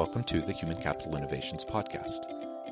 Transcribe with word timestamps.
Welcome 0.00 0.24
to 0.24 0.40
the 0.40 0.54
Human 0.54 0.78
Capital 0.78 1.14
Innovations 1.14 1.62
Podcast. 1.62 2.24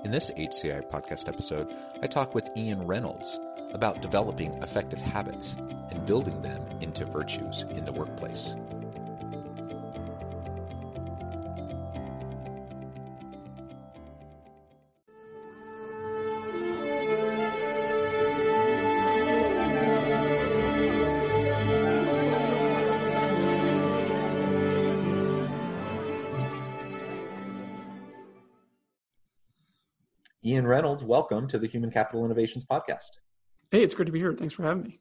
In 0.02 0.10
this 0.10 0.30
HCI 0.30 0.88
podcast 0.90 1.28
episode, 1.28 1.68
I 2.00 2.06
talk 2.06 2.34
with 2.34 2.48
Ian 2.56 2.86
Reynolds 2.86 3.38
about 3.74 4.00
developing 4.00 4.54
effective 4.62 4.98
habits 4.98 5.54
and 5.90 6.06
building 6.06 6.40
them 6.40 6.64
into 6.80 7.04
virtues 7.04 7.66
in 7.68 7.84
the 7.84 7.92
workplace. 7.92 8.56
Ian 30.58 30.66
Reynolds, 30.66 31.04
welcome 31.04 31.46
to 31.46 31.56
the 31.56 31.68
Human 31.68 31.88
Capital 31.88 32.24
Innovations 32.24 32.64
Podcast. 32.64 33.10
Hey, 33.70 33.80
it's 33.80 33.94
great 33.94 34.06
to 34.06 34.12
be 34.12 34.18
here. 34.18 34.32
Thanks 34.32 34.54
for 34.54 34.64
having 34.64 34.82
me. 34.82 34.98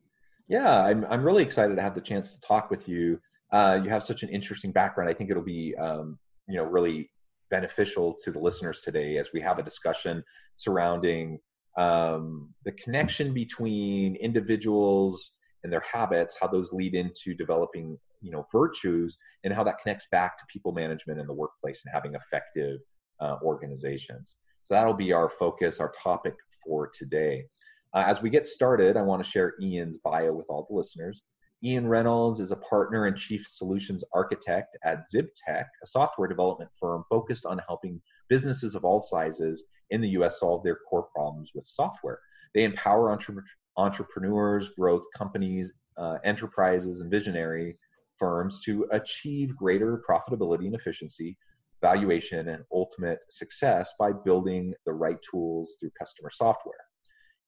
Yeah, 0.47 0.83
I'm, 0.83 1.03
I'm 1.09 1.23
really 1.23 1.41
excited 1.41 1.75
to 1.75 1.81
have 1.81 1.95
the 1.95 2.01
chance 2.01 2.35
to 2.35 2.39
talk 2.41 2.69
with 2.69 2.87
you. 2.87 3.19
Uh, 3.51 3.79
you 3.83 3.89
have 3.89 4.03
such 4.03 4.21
an 4.21 4.29
interesting 4.29 4.71
background. 4.71 5.09
I 5.09 5.13
think 5.13 5.31
it'll 5.31 5.41
be, 5.41 5.75
um, 5.77 6.19
you 6.47 6.57
know, 6.57 6.63
really 6.63 7.09
beneficial 7.49 8.15
to 8.23 8.29
the 8.29 8.37
listeners 8.37 8.81
today 8.81 9.17
as 9.17 9.29
we 9.33 9.41
have 9.41 9.57
a 9.57 9.63
discussion 9.63 10.23
surrounding 10.57 11.39
um, 11.75 12.53
the 12.63 12.73
connection 12.73 13.33
between 13.33 14.15
individuals 14.17 15.31
and 15.63 15.73
their 15.73 15.83
habits, 15.91 16.35
how 16.39 16.45
those 16.45 16.71
lead 16.71 16.93
into 16.93 17.33
developing, 17.33 17.97
you 18.21 18.29
know, 18.29 18.45
virtues, 18.51 19.17
and 19.43 19.55
how 19.55 19.63
that 19.63 19.79
connects 19.81 20.05
back 20.11 20.37
to 20.37 20.43
people 20.53 20.71
management 20.71 21.19
in 21.19 21.25
the 21.25 21.33
workplace 21.33 21.81
and 21.83 21.91
having 21.91 22.13
effective 22.13 22.77
uh, 23.21 23.37
organizations. 23.41 24.35
So 24.67 24.73
that'll 24.73 24.93
be 24.93 25.13
our 25.13 25.29
focus, 25.29 25.79
our 25.79 25.93
topic 26.03 26.35
for 26.61 26.87
today. 26.93 27.45
Uh, 27.93 28.03
as 28.05 28.21
we 28.21 28.29
get 28.29 28.45
started, 28.45 28.97
I 28.97 29.01
want 29.01 29.23
to 29.23 29.31
share 29.31 29.53
Ian's 29.61 29.95
bio 29.95 30.33
with 30.33 30.47
all 30.49 30.67
the 30.69 30.75
listeners. 30.75 31.23
Ian 31.63 31.87
Reynolds 31.87 32.41
is 32.41 32.51
a 32.51 32.57
partner 32.57 33.05
and 33.05 33.15
chief 33.15 33.47
solutions 33.47 34.03
architect 34.13 34.77
at 34.83 35.05
Zibtek, 35.09 35.63
a 35.81 35.87
software 35.87 36.27
development 36.27 36.69
firm 36.81 37.05
focused 37.09 37.45
on 37.45 37.61
helping 37.65 38.01
businesses 38.27 38.75
of 38.75 38.83
all 38.83 38.99
sizes 38.99 39.63
in 39.89 40.01
the 40.01 40.09
US 40.19 40.41
solve 40.41 40.63
their 40.63 40.79
core 40.89 41.07
problems 41.15 41.51
with 41.55 41.65
software. 41.65 42.19
They 42.53 42.65
empower 42.65 43.09
entre- 43.09 43.45
entrepreneurs, 43.77 44.67
growth 44.71 45.05
companies, 45.15 45.71
uh, 45.95 46.17
enterprises, 46.25 46.99
and 46.99 47.09
visionary 47.09 47.77
firms 48.19 48.59
to 48.65 48.85
achieve 48.91 49.55
greater 49.55 50.03
profitability 50.05 50.65
and 50.65 50.75
efficiency 50.75 51.37
valuation 51.81 52.49
and 52.49 52.63
ultimate 52.71 53.19
success 53.29 53.93
by 53.99 54.11
building 54.11 54.73
the 54.85 54.93
right 54.93 55.17
tools 55.29 55.75
through 55.79 55.91
customer 55.99 56.29
software. 56.31 56.85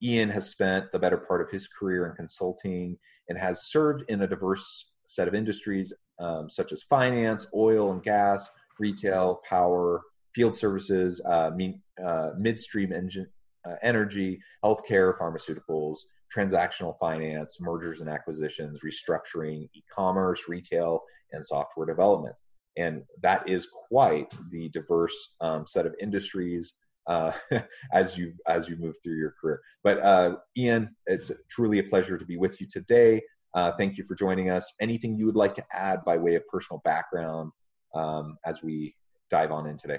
Ian 0.01 0.29
has 0.29 0.49
spent 0.49 0.91
the 0.91 0.99
better 0.99 1.17
part 1.17 1.41
of 1.41 1.49
his 1.49 1.67
career 1.67 2.07
in 2.07 2.15
consulting 2.15 2.97
and 3.27 3.37
has 3.37 3.69
served 3.69 4.03
in 4.07 4.21
a 4.21 4.27
diverse 4.27 4.85
set 5.07 5.27
of 5.27 5.35
industries 5.35 5.91
um, 6.19 6.49
such 6.49 6.71
as 6.71 6.83
finance, 6.83 7.47
oil 7.55 7.91
and 7.91 8.03
gas, 8.03 8.47
retail, 8.79 9.41
power, 9.47 10.01
field 10.33 10.55
services, 10.55 11.21
uh, 11.25 11.49
mean, 11.55 11.81
uh, 12.03 12.31
midstream 12.37 12.93
engine, 12.93 13.27
uh, 13.67 13.75
energy, 13.81 14.39
healthcare, 14.63 15.17
pharmaceuticals, 15.17 15.99
transactional 16.33 16.97
finance, 16.99 17.57
mergers 17.59 18.01
and 18.01 18.09
acquisitions, 18.09 18.81
restructuring, 18.83 19.67
e 19.73 19.83
commerce, 19.91 20.47
retail, 20.47 21.01
and 21.31 21.45
software 21.45 21.87
development 21.87 22.35
and 22.79 23.03
that 23.21 23.47
is 23.47 23.67
quite 23.89 24.33
the 24.51 24.69
diverse 24.69 25.35
um, 25.41 25.65
set 25.67 25.85
of 25.85 25.93
industries 26.01 26.73
uh, 27.07 27.31
as 27.93 28.17
you 28.17 28.33
as 28.47 28.69
you 28.69 28.77
move 28.77 28.95
through 29.03 29.17
your 29.17 29.33
career. 29.39 29.61
But 29.83 29.99
uh, 30.03 30.37
Ian, 30.57 30.95
it's 31.05 31.31
truly 31.49 31.79
a 31.79 31.83
pleasure 31.83 32.17
to 32.17 32.25
be 32.25 32.37
with 32.37 32.59
you 32.61 32.67
today. 32.67 33.21
Uh, 33.53 33.71
thank 33.77 33.97
you 33.97 34.03
for 34.05 34.15
joining 34.15 34.49
us. 34.49 34.71
Anything 34.79 35.17
you 35.17 35.25
would 35.25 35.35
like 35.35 35.55
to 35.55 35.63
add 35.73 36.05
by 36.05 36.17
way 36.17 36.35
of 36.35 36.47
personal 36.47 36.81
background 36.85 37.51
um, 37.95 38.37
as 38.45 38.61
we 38.61 38.95
dive 39.29 39.51
on 39.51 39.67
in 39.67 39.77
today? 39.77 39.97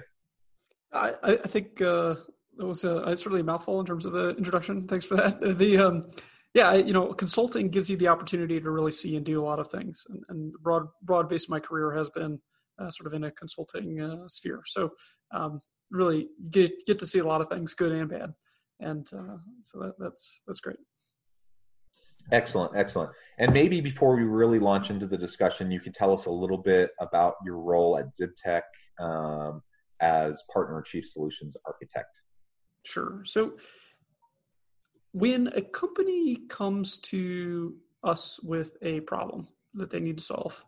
I, 0.93 1.13
I 1.23 1.47
think 1.47 1.81
uh, 1.81 2.15
it 2.59 2.63
was 2.63 2.83
a, 2.83 2.97
it's 3.09 3.25
really 3.25 3.41
a 3.41 3.43
mouthful 3.43 3.79
in 3.79 3.85
terms 3.85 4.05
of 4.05 4.13
the 4.13 4.29
introduction. 4.31 4.87
Thanks 4.87 5.05
for 5.05 5.15
that. 5.15 5.41
The 5.57 5.77
um, 5.77 6.11
yeah, 6.53 6.73
you 6.73 6.91
know, 6.93 7.13
consulting 7.13 7.69
gives 7.69 7.89
you 7.89 7.95
the 7.95 8.09
opportunity 8.09 8.59
to 8.59 8.71
really 8.71 8.91
see 8.91 9.15
and 9.15 9.25
do 9.25 9.41
a 9.41 9.45
lot 9.45 9.59
of 9.59 9.67
things, 9.67 10.05
and, 10.09 10.23
and 10.29 10.53
broad 10.61 10.87
broad 11.01 11.29
base 11.29 11.45
of 11.45 11.49
my 11.49 11.59
career 11.59 11.91
has 11.91 12.09
been 12.09 12.39
sort 12.89 13.07
of 13.07 13.13
in 13.13 13.25
a 13.25 13.31
consulting 13.31 14.01
uh, 14.01 14.27
sphere. 14.27 14.61
So 14.65 14.91
um, 15.31 15.61
really 15.91 16.29
get 16.49 16.71
get 16.85 16.99
to 16.99 17.07
see 17.07 17.19
a 17.19 17.25
lot 17.25 17.41
of 17.41 17.49
things, 17.49 17.73
good 17.73 17.91
and 17.91 18.09
bad, 18.09 18.33
and 18.79 19.07
uh, 19.13 19.37
so 19.61 19.79
that, 19.79 19.93
that's 19.99 20.41
that's 20.47 20.61
great. 20.61 20.77
Excellent, 22.31 22.75
excellent. 22.75 23.11
And 23.39 23.51
maybe 23.51 23.81
before 23.81 24.15
we 24.15 24.23
really 24.23 24.59
launch 24.59 24.89
into 24.89 25.07
the 25.07 25.17
discussion, 25.17 25.71
you 25.71 25.79
can 25.79 25.91
tell 25.91 26.13
us 26.13 26.27
a 26.27 26.31
little 26.31 26.57
bit 26.57 26.91
about 26.99 27.35
your 27.43 27.57
role 27.57 27.97
at 27.97 28.05
Zibtek 28.13 28.61
um, 28.99 29.61
as 29.99 30.43
partner 30.53 30.81
chief 30.81 31.05
solutions 31.07 31.57
architect. 31.65 32.19
Sure. 32.85 33.21
So 33.25 33.53
when 35.11 35.47
a 35.55 35.61
company 35.61 36.37
comes 36.47 36.99
to 36.99 37.75
us 38.03 38.39
with 38.41 38.77
a 38.81 39.01
problem 39.01 39.47
that 39.73 39.89
they 39.89 39.99
need 39.99 40.17
to 40.17 40.23
solve, 40.23 40.63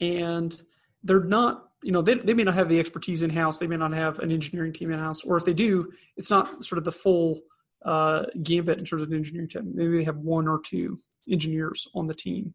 and 0.00 0.60
they're 1.04 1.22
not 1.22 1.68
you 1.82 1.92
know 1.92 2.02
they, 2.02 2.14
they 2.14 2.34
may 2.34 2.44
not 2.44 2.54
have 2.54 2.68
the 2.68 2.80
expertise 2.80 3.22
in 3.22 3.30
house 3.30 3.58
they 3.58 3.66
may 3.66 3.76
not 3.76 3.92
have 3.92 4.18
an 4.18 4.32
engineering 4.32 4.72
team 4.72 4.90
in 4.90 4.98
house 4.98 5.22
or 5.22 5.36
if 5.36 5.44
they 5.44 5.52
do 5.52 5.92
it's 6.16 6.30
not 6.30 6.64
sort 6.64 6.78
of 6.78 6.84
the 6.84 6.92
full 6.92 7.40
uh, 7.84 8.24
gambit 8.42 8.78
in 8.78 8.84
terms 8.84 9.02
of 9.02 9.12
engineering 9.12 9.48
team. 9.48 9.72
Maybe 9.74 9.98
they 9.98 10.04
have 10.04 10.16
one 10.16 10.48
or 10.48 10.60
two 10.64 10.98
engineers 11.30 11.86
on 11.94 12.06
the 12.06 12.14
team. 12.14 12.54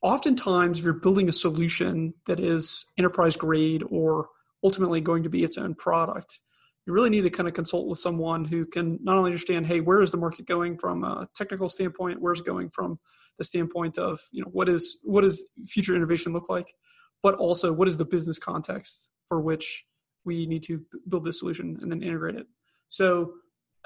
Oftentimes 0.00 0.78
if 0.78 0.84
you're 0.84 0.94
building 0.94 1.28
a 1.28 1.32
solution 1.32 2.14
that 2.26 2.40
is 2.40 2.86
enterprise 2.98 3.36
grade 3.36 3.82
or 3.90 4.28
ultimately 4.64 5.00
going 5.00 5.24
to 5.24 5.28
be 5.28 5.44
its 5.44 5.58
own 5.58 5.74
product 5.74 6.40
you 6.86 6.94
really 6.94 7.10
need 7.10 7.20
to 7.20 7.30
kind 7.30 7.46
of 7.46 7.54
consult 7.54 7.86
with 7.86 7.98
someone 7.98 8.46
who 8.46 8.64
can 8.64 8.98
not 9.02 9.16
only 9.16 9.28
understand 9.28 9.66
hey 9.66 9.80
where 9.80 10.00
is 10.00 10.10
the 10.10 10.16
market 10.16 10.46
going 10.46 10.76
from 10.78 11.04
a 11.04 11.28
technical 11.34 11.68
standpoint 11.68 12.20
where's 12.20 12.40
it 12.40 12.46
going 12.46 12.68
from 12.70 12.98
the 13.38 13.44
standpoint 13.44 13.98
of 13.98 14.20
you 14.32 14.42
know 14.42 14.48
what 14.50 14.68
is 14.68 14.98
what 15.04 15.20
does 15.20 15.44
future 15.66 15.94
innovation 15.94 16.32
look 16.32 16.48
like 16.48 16.74
but 17.22 17.34
also 17.34 17.72
what 17.72 17.88
is 17.88 17.96
the 17.96 18.04
business 18.04 18.38
context 18.38 19.08
for 19.28 19.40
which 19.40 19.84
we 20.24 20.46
need 20.46 20.62
to 20.64 20.82
build 21.08 21.24
this 21.24 21.38
solution 21.40 21.78
and 21.80 21.90
then 21.90 22.02
integrate 22.02 22.36
it. 22.36 22.46
So, 22.88 23.34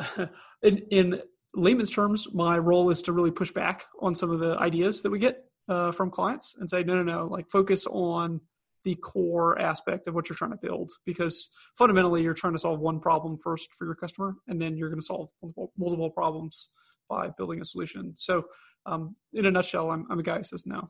in, 0.62 0.78
in 0.90 1.20
layman's 1.54 1.90
terms, 1.90 2.28
my 2.32 2.58
role 2.58 2.90
is 2.90 3.02
to 3.02 3.12
really 3.12 3.30
push 3.30 3.52
back 3.52 3.84
on 4.00 4.14
some 4.14 4.30
of 4.30 4.40
the 4.40 4.56
ideas 4.58 5.02
that 5.02 5.10
we 5.10 5.18
get 5.18 5.44
uh, 5.68 5.92
from 5.92 6.10
clients 6.10 6.54
and 6.58 6.68
say, 6.68 6.82
no, 6.82 6.96
no, 6.96 7.02
no, 7.02 7.26
like 7.26 7.48
focus 7.50 7.86
on 7.86 8.40
the 8.84 8.96
core 8.96 9.60
aspect 9.60 10.08
of 10.08 10.14
what 10.14 10.28
you're 10.28 10.36
trying 10.36 10.50
to 10.50 10.56
build 10.56 10.90
because 11.06 11.50
fundamentally 11.78 12.22
you're 12.22 12.34
trying 12.34 12.52
to 12.52 12.58
solve 12.58 12.80
one 12.80 12.98
problem 12.98 13.38
first 13.38 13.68
for 13.78 13.84
your 13.84 13.94
customer 13.94 14.34
and 14.48 14.60
then 14.60 14.76
you're 14.76 14.88
going 14.88 15.00
to 15.00 15.06
solve 15.06 15.30
multiple, 15.40 15.72
multiple 15.78 16.10
problems 16.10 16.68
by 17.08 17.28
building 17.36 17.60
a 17.60 17.64
solution. 17.64 18.12
So, 18.16 18.44
um, 18.84 19.14
in 19.32 19.46
a 19.46 19.50
nutshell, 19.50 19.92
I'm, 19.92 20.06
I'm 20.10 20.16
the 20.16 20.24
guy 20.24 20.38
who 20.38 20.42
says 20.42 20.66
no, 20.66 20.88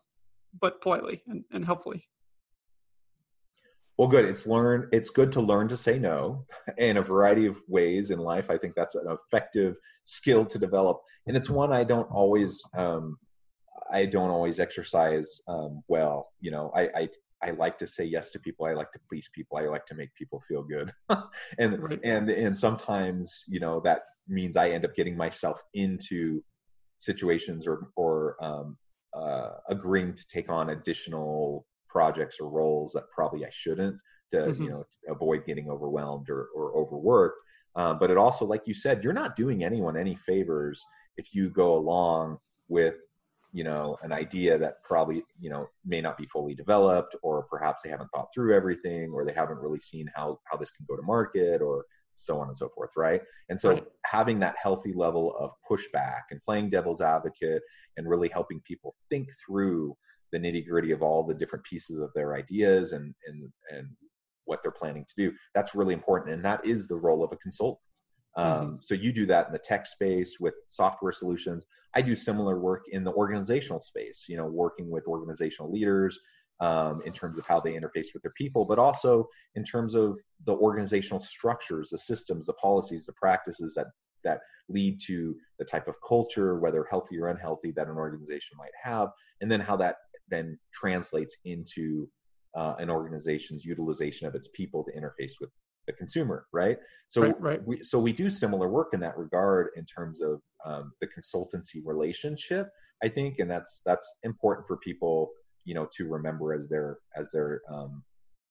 but 0.58 0.80
politely 0.80 1.22
and, 1.26 1.44
and 1.52 1.64
helpfully. 1.64 2.06
Well, 3.98 4.08
good. 4.08 4.24
It's 4.24 4.46
learn. 4.46 4.88
It's 4.92 5.10
good 5.10 5.32
to 5.32 5.40
learn 5.40 5.68
to 5.68 5.76
say 5.76 5.98
no 5.98 6.46
in 6.78 6.96
a 6.96 7.02
variety 7.02 7.46
of 7.46 7.56
ways 7.68 8.10
in 8.10 8.18
life. 8.18 8.50
I 8.50 8.58
think 8.58 8.74
that's 8.74 8.94
an 8.94 9.06
effective 9.08 9.76
skill 10.04 10.44
to 10.46 10.58
develop, 10.58 11.00
and 11.26 11.36
it's 11.36 11.50
one 11.50 11.72
I 11.72 11.84
don't 11.84 12.10
always. 12.10 12.62
Um, 12.76 13.18
I 13.92 14.06
don't 14.06 14.30
always 14.30 14.58
exercise 14.58 15.40
um, 15.48 15.82
well. 15.88 16.30
You 16.40 16.50
know, 16.50 16.72
I, 16.74 16.88
I 16.96 17.08
I 17.42 17.50
like 17.50 17.76
to 17.78 17.86
say 17.86 18.04
yes 18.04 18.30
to 18.30 18.38
people. 18.38 18.66
I 18.66 18.72
like 18.72 18.92
to 18.92 19.00
please 19.08 19.28
people. 19.34 19.58
I 19.58 19.62
like 19.62 19.86
to 19.86 19.94
make 19.94 20.14
people 20.14 20.42
feel 20.48 20.62
good, 20.62 20.92
and 21.58 21.82
right. 21.82 22.00
and 22.04 22.30
and 22.30 22.56
sometimes 22.56 23.44
you 23.46 23.60
know 23.60 23.80
that 23.84 24.02
means 24.28 24.56
I 24.56 24.70
end 24.70 24.84
up 24.84 24.94
getting 24.94 25.16
myself 25.16 25.60
into 25.74 26.42
situations 26.98 27.66
or 27.66 27.88
or 27.96 28.36
um, 28.40 28.76
uh, 29.14 29.50
agreeing 29.68 30.14
to 30.14 30.26
take 30.28 30.50
on 30.50 30.70
additional 30.70 31.66
projects 31.92 32.38
or 32.40 32.48
roles 32.48 32.94
that 32.94 33.04
probably 33.14 33.44
I 33.44 33.50
shouldn't 33.52 33.96
to 34.32 34.38
mm-hmm. 34.38 34.62
you 34.62 34.70
know 34.70 34.84
avoid 35.08 35.44
getting 35.46 35.70
overwhelmed 35.70 36.30
or, 36.30 36.48
or 36.54 36.76
overworked. 36.76 37.38
Um, 37.74 37.98
but 37.98 38.10
it 38.10 38.18
also, 38.18 38.44
like 38.44 38.62
you 38.66 38.74
said, 38.74 39.02
you're 39.04 39.12
not 39.12 39.36
doing 39.36 39.64
anyone 39.64 39.96
any 39.96 40.16
favors 40.26 40.82
if 41.16 41.34
you 41.34 41.50
go 41.50 41.76
along 41.76 42.38
with 42.68 42.96
you 43.52 43.64
know 43.64 43.96
an 44.02 44.12
idea 44.12 44.58
that 44.58 44.82
probably 44.82 45.22
you 45.38 45.50
know 45.50 45.66
may 45.84 46.00
not 46.00 46.16
be 46.16 46.26
fully 46.26 46.54
developed 46.54 47.14
or 47.22 47.44
perhaps 47.50 47.82
they 47.82 47.90
haven't 47.90 48.08
thought 48.14 48.28
through 48.34 48.54
everything 48.54 49.10
or 49.12 49.24
they 49.24 49.32
haven't 49.32 49.58
really 49.58 49.80
seen 49.80 50.10
how 50.14 50.38
how 50.44 50.56
this 50.56 50.70
can 50.70 50.86
go 50.88 50.96
to 50.96 51.02
market 51.02 51.60
or 51.60 51.84
so 52.14 52.40
on 52.40 52.48
and 52.48 52.56
so 52.56 52.68
forth 52.70 52.90
right 52.96 53.22
and 53.50 53.60
so 53.60 53.70
right. 53.70 53.84
having 54.06 54.38
that 54.38 54.56
healthy 54.62 54.92
level 54.94 55.34
of 55.38 55.50
pushback 55.70 56.22
and 56.30 56.42
playing 56.44 56.70
devil's 56.70 57.00
advocate 57.00 57.62
and 57.96 58.08
really 58.08 58.28
helping 58.28 58.60
people 58.66 58.94
think 59.10 59.28
through 59.44 59.94
the 60.32 60.38
nitty 60.38 60.66
gritty 60.66 60.92
of 60.92 61.02
all 61.02 61.22
the 61.22 61.34
different 61.34 61.64
pieces 61.64 61.98
of 61.98 62.10
their 62.14 62.34
ideas 62.34 62.92
and 62.92 63.14
and 63.26 63.50
and 63.70 63.88
what 64.44 64.60
they're 64.62 64.72
planning 64.72 65.04
to 65.04 65.14
do 65.16 65.32
that's 65.54 65.74
really 65.74 65.94
important 65.94 66.34
and 66.34 66.44
that 66.44 66.64
is 66.66 66.88
the 66.88 66.96
role 66.96 67.22
of 67.22 67.32
a 67.32 67.36
consultant 67.36 67.78
um, 68.34 68.46
mm-hmm. 68.46 68.76
So 68.80 68.94
you 68.94 69.12
do 69.12 69.26
that 69.26 69.46
in 69.48 69.52
the 69.52 69.58
tech 69.58 69.86
space 69.86 70.36
with 70.40 70.54
software 70.68 71.12
solutions. 71.12 71.66
I 71.94 72.02
do 72.02 72.14
similar 72.14 72.58
work 72.58 72.84
in 72.90 73.04
the 73.04 73.12
organizational 73.12 73.80
space. 73.80 74.24
You 74.28 74.36
know, 74.36 74.46
working 74.46 74.90
with 74.90 75.06
organizational 75.06 75.70
leaders 75.70 76.18
um, 76.60 77.02
in 77.04 77.12
terms 77.12 77.38
of 77.38 77.46
how 77.46 77.60
they 77.60 77.72
interface 77.72 78.08
with 78.14 78.22
their 78.22 78.32
people, 78.36 78.64
but 78.64 78.78
also 78.78 79.28
in 79.54 79.64
terms 79.64 79.94
of 79.94 80.16
the 80.46 80.54
organizational 80.54 81.20
structures, 81.20 81.90
the 81.90 81.98
systems, 81.98 82.46
the 82.46 82.52
policies, 82.54 83.04
the 83.04 83.12
practices 83.12 83.74
that 83.74 83.88
that 84.24 84.40
lead 84.68 85.00
to 85.00 85.34
the 85.58 85.64
type 85.64 85.88
of 85.88 85.96
culture, 86.06 86.60
whether 86.60 86.86
healthy 86.88 87.18
or 87.18 87.28
unhealthy, 87.28 87.72
that 87.72 87.88
an 87.88 87.96
organization 87.96 88.56
might 88.56 88.70
have, 88.80 89.08
and 89.40 89.50
then 89.50 89.60
how 89.60 89.76
that 89.76 89.96
then 90.28 90.58
translates 90.72 91.36
into 91.44 92.08
uh, 92.54 92.74
an 92.78 92.90
organization's 92.90 93.64
utilization 93.64 94.26
of 94.26 94.34
its 94.34 94.48
people 94.54 94.84
to 94.84 94.92
interface 94.92 95.34
with 95.40 95.50
the 95.86 95.92
consumer, 95.92 96.46
right? 96.52 96.78
So 97.08 97.22
right, 97.22 97.40
right. 97.40 97.66
we 97.66 97.82
so 97.82 97.98
we 97.98 98.12
do 98.12 98.30
similar 98.30 98.68
work 98.68 98.88
in 98.92 99.00
that 99.00 99.16
regard 99.16 99.68
in 99.76 99.84
terms 99.84 100.20
of 100.20 100.40
um, 100.64 100.92
the 101.00 101.08
consultancy 101.08 101.82
relationship, 101.84 102.68
I 103.02 103.08
think, 103.08 103.38
and 103.38 103.50
that's 103.50 103.82
that's 103.84 104.12
important 104.22 104.66
for 104.66 104.76
people, 104.78 105.30
you 105.64 105.74
know, 105.74 105.88
to 105.96 106.08
remember 106.08 106.54
as 106.54 106.68
they're 106.68 106.98
as 107.16 107.32
they're 107.32 107.62
um, 107.70 108.02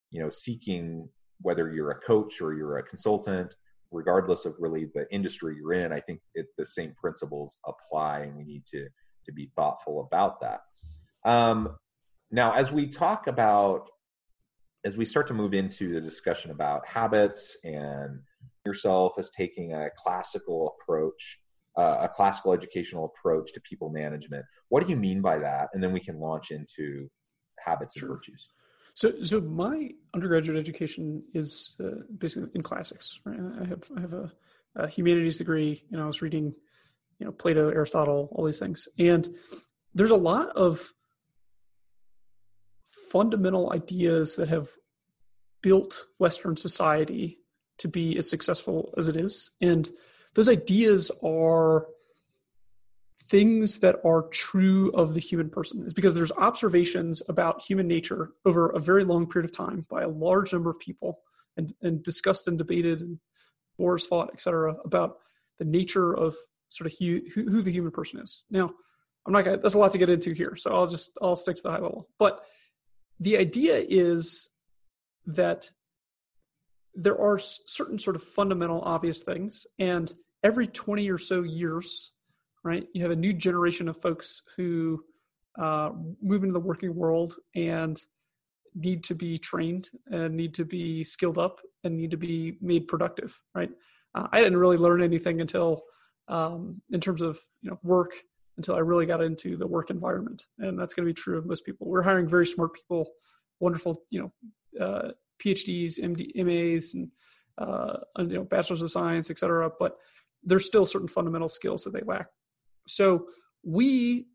you 0.09 0.21
know 0.21 0.29
seeking 0.29 1.07
whether 1.41 1.71
you're 1.71 1.91
a 1.91 2.00
coach 2.00 2.41
or 2.41 2.53
you're 2.53 2.77
a 2.77 2.83
consultant, 2.83 3.56
regardless 3.91 4.45
of 4.45 4.56
really 4.59 4.89
the 4.94 5.06
industry 5.12 5.56
you're 5.56 5.73
in. 5.73 5.91
I 5.91 6.00
think 6.00 6.19
it, 6.35 6.47
the 6.57 6.65
same 6.65 6.94
principles 7.00 7.57
apply, 7.65 8.21
and 8.21 8.35
we 8.35 8.44
need 8.44 8.65
to 8.71 8.88
to 9.25 9.31
be 9.31 9.51
thoughtful 9.56 10.01
about 10.01 10.41
that. 10.41 10.62
Um, 11.23 11.75
now, 12.31 12.53
as 12.53 12.71
we 12.71 12.88
talk 12.88 13.27
about 13.27 13.89
as 14.83 14.97
we 14.97 15.06
start 15.06 15.27
to 15.27 15.33
move 15.33 15.53
into 15.53 15.94
the 15.94 16.01
discussion 16.01 16.51
about 16.51 16.85
habits 16.88 17.56
and 17.63 18.19
yourself 18.65 19.13
as 19.18 19.29
taking 19.29 19.73
a 19.73 19.89
classical 19.95 20.75
approach, 20.75 21.39
uh, 21.77 21.97
a 22.01 22.09
classical 22.09 22.53
educational 22.53 23.06
approach 23.06 23.53
to 23.53 23.62
people 23.62 23.89
management, 23.89 24.45
what 24.69 24.83
do 24.83 24.89
you 24.89 24.95
mean 24.95 25.21
by 25.21 25.38
that? 25.38 25.69
And 25.73 25.83
then 25.83 25.91
we 25.91 26.00
can 26.00 26.19
launch 26.19 26.51
into 26.51 27.09
habits 27.59 27.97
sure. 27.97 28.09
and 28.09 28.18
virtues. 28.18 28.47
So, 28.94 29.21
so 29.23 29.39
my 29.39 29.91
undergraduate 30.13 30.57
education 30.57 31.23
is 31.33 31.75
uh, 31.83 32.01
basically 32.18 32.50
in 32.56 32.62
classics. 32.62 33.19
Right? 33.23 33.39
I 33.62 33.65
have 33.65 33.83
I 33.95 34.01
have 34.01 34.13
a, 34.13 34.31
a 34.75 34.88
humanities 34.89 35.38
degree. 35.38 35.83
and 35.91 36.01
I 36.01 36.06
was 36.06 36.21
reading, 36.21 36.53
you 37.19 37.25
know, 37.25 37.31
Plato, 37.31 37.69
Aristotle, 37.69 38.29
all 38.31 38.45
these 38.45 38.59
things, 38.59 38.88
and 38.97 39.29
there's 39.94 40.12
a 40.12 40.18
lot 40.18 40.50
of 40.56 40.91
fundamental 43.12 43.74
ideas 43.74 44.38
that 44.38 44.48
have 44.48 44.69
built 45.62 46.06
Western 46.18 46.58
society 46.58 47.40
to 47.78 47.88
be 47.88 48.18
as 48.18 48.30
successful 48.30 48.94
as 48.98 49.08
it 49.08 49.18
is. 49.18 49.52
And 49.60 49.90
those 50.34 50.48
ideas 50.48 51.12
are 51.24 51.88
things 53.24 53.80
that 53.80 53.96
are 54.06 54.24
true 54.30 54.92
of 54.92 55.13
the 55.13 55.19
human 55.19 55.50
person 55.50 55.86
is 55.86 55.94
because 55.94 56.13
there's 56.13 56.31
observations 56.34 57.22
about 57.30 57.62
human 57.62 57.88
nature 57.88 58.31
over 58.46 58.69
a 58.69 58.80
very 58.80 59.04
long 59.04 59.28
period 59.28 59.50
of 59.50 59.56
time 59.56 59.86
by 59.90 60.02
a 60.02 60.10
large 60.10 60.54
number 60.54 60.69
of 60.69 60.80
people 60.80 61.19
and, 61.57 61.74
and 61.81 62.04
discussed 62.04 62.48
and 62.48 62.57
debated 62.57 63.02
and 63.02 63.19
wars 63.78 64.06
fought, 64.06 64.30
etc., 64.34 64.75
about 64.86 65.18
the 65.60 65.66
nature 65.66 66.14
of 66.14 66.36
sort 66.68 66.92
of 66.92 66.98
who, 67.00 67.22
who 67.34 67.62
the 67.62 67.72
human 67.72 67.92
person 67.92 68.19
is. 68.19 68.44
Now, 68.50 68.69
I'm 69.25 69.34
not 69.34 69.46
gonna, 69.46 69.57
that's 69.57 69.75
a 69.75 69.80
lot 69.80 69.92
to 69.94 69.98
get 69.98 70.10
into 70.10 70.34
here, 70.34 70.56
so 70.56 70.74
I'll 70.74 70.88
just, 70.88 71.18
I'll 71.22 71.36
stick 71.36 71.57
to 71.57 71.64
the 71.64 71.72
high 71.72 71.80
level. 71.80 72.10
But 72.18 72.42
the 73.21 73.38
idea 73.38 73.85
is 73.88 74.50
that 75.27 75.69
there 76.95 77.18
are 77.18 77.39
certain 77.39 77.97
sort 77.97 78.15
of 78.18 78.23
fundamental 78.23 78.81
obvious 78.81 79.21
things 79.21 79.65
and 79.79 80.13
every 80.44 80.68
20 80.68 81.09
or 81.09 81.18
so 81.18 81.44
years 81.44 82.12
right 82.63 82.88
you 82.94 83.01
have 83.01 83.12
a 83.12 83.15
new 83.15 83.31
generation 83.31 83.88
of 83.88 83.95
folks 83.95 84.41
who 84.57 85.01
uh, 85.59 85.91
move 86.21 86.44
into 86.44 86.53
the 86.53 86.59
working 86.59 86.95
world 86.95 87.35
and 87.56 88.01
need 88.73 89.03
to 89.03 89.13
be 89.13 89.38
trained 89.38 89.89
and 90.07 90.35
need 90.35 90.53
to 90.53 90.65
be 90.65 91.03
skilled 91.03 91.38
up 91.38 91.59
and 91.83 91.95
need 91.95 92.12
to 92.12 92.18
be 92.18 92.57
made 92.59 92.88
productive 92.88 93.39
right? 93.53 93.69
Uh, 94.15 94.27
i 94.31 94.41
didn't 94.41 94.57
really 94.57 94.77
learn 94.77 95.01
anything 95.01 95.39
until 95.39 95.83
um, 96.27 96.81
in 96.91 97.00
terms 97.00 97.21
of 97.21 97.39
you 97.62 97.69
know 97.69 97.77
work 97.83 98.13
until 98.57 98.75
I 98.75 98.80
really 98.80 99.06
got 99.06 99.21
into 99.21 99.57
the 99.57 99.68
work 99.68 99.89
environment. 99.89 100.45
And 100.59 100.77
that's 100.77 100.94
going 100.94 101.06
to 101.06 101.09
be 101.09 101.13
true 101.13 101.38
of 101.38 101.45
most 101.45 101.65
people. 101.65 101.88
We're 101.88 102.01
hiring 102.01 102.27
very 102.27 102.45
smart 102.45 102.74
people, 102.74 103.12
wonderful, 103.59 104.03
you 104.09 104.21
know, 104.21 104.86
uh, 104.86 105.12
PhDs, 105.44 106.00
MD, 106.00 106.36
MAs, 106.45 106.94
and, 106.94 107.09
uh, 107.57 107.98
and, 108.15 108.31
you 108.31 108.38
know, 108.38 108.44
bachelors 108.44 108.81
of 108.81 108.92
science, 108.92 109.30
et 109.30 109.39
cetera. 109.39 109.69
But 109.80 109.98
there's 110.44 110.65
still 110.65 110.86
certain 110.86 111.07
fundamental 111.07 111.48
skills 111.48 111.83
that 111.83 111.94
they 111.94 112.01
lack. 112.01 112.27
So 112.88 113.27
we 113.63 114.27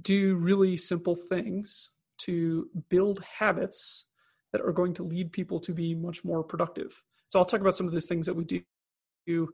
do 0.00 0.36
really 0.36 0.76
simple 0.76 1.14
things 1.14 1.90
to 2.18 2.68
build 2.88 3.22
habits 3.38 4.04
that 4.52 4.60
are 4.60 4.72
going 4.72 4.94
to 4.94 5.02
lead 5.02 5.32
people 5.32 5.58
to 5.60 5.72
be 5.72 5.94
much 5.94 6.24
more 6.24 6.42
productive. 6.42 7.02
So 7.28 7.38
I'll 7.38 7.44
talk 7.44 7.60
about 7.60 7.76
some 7.76 7.86
of 7.86 7.92
these 7.92 8.06
things 8.06 8.26
that 8.26 8.34
we 8.34 8.44
do 9.26 9.48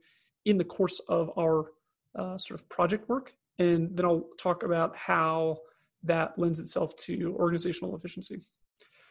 in 0.44 0.58
the 0.58 0.64
course 0.64 1.00
of 1.08 1.30
our 1.38 1.70
uh, 2.18 2.36
sort 2.38 2.60
of 2.60 2.68
project 2.68 3.08
work 3.08 3.34
and 3.60 3.94
then 3.94 4.06
I'll 4.06 4.26
talk 4.38 4.62
about 4.62 4.96
how 4.96 5.58
that 6.02 6.38
lends 6.38 6.60
itself 6.60 6.96
to 6.96 7.36
organizational 7.38 7.94
efficiency. 7.94 8.40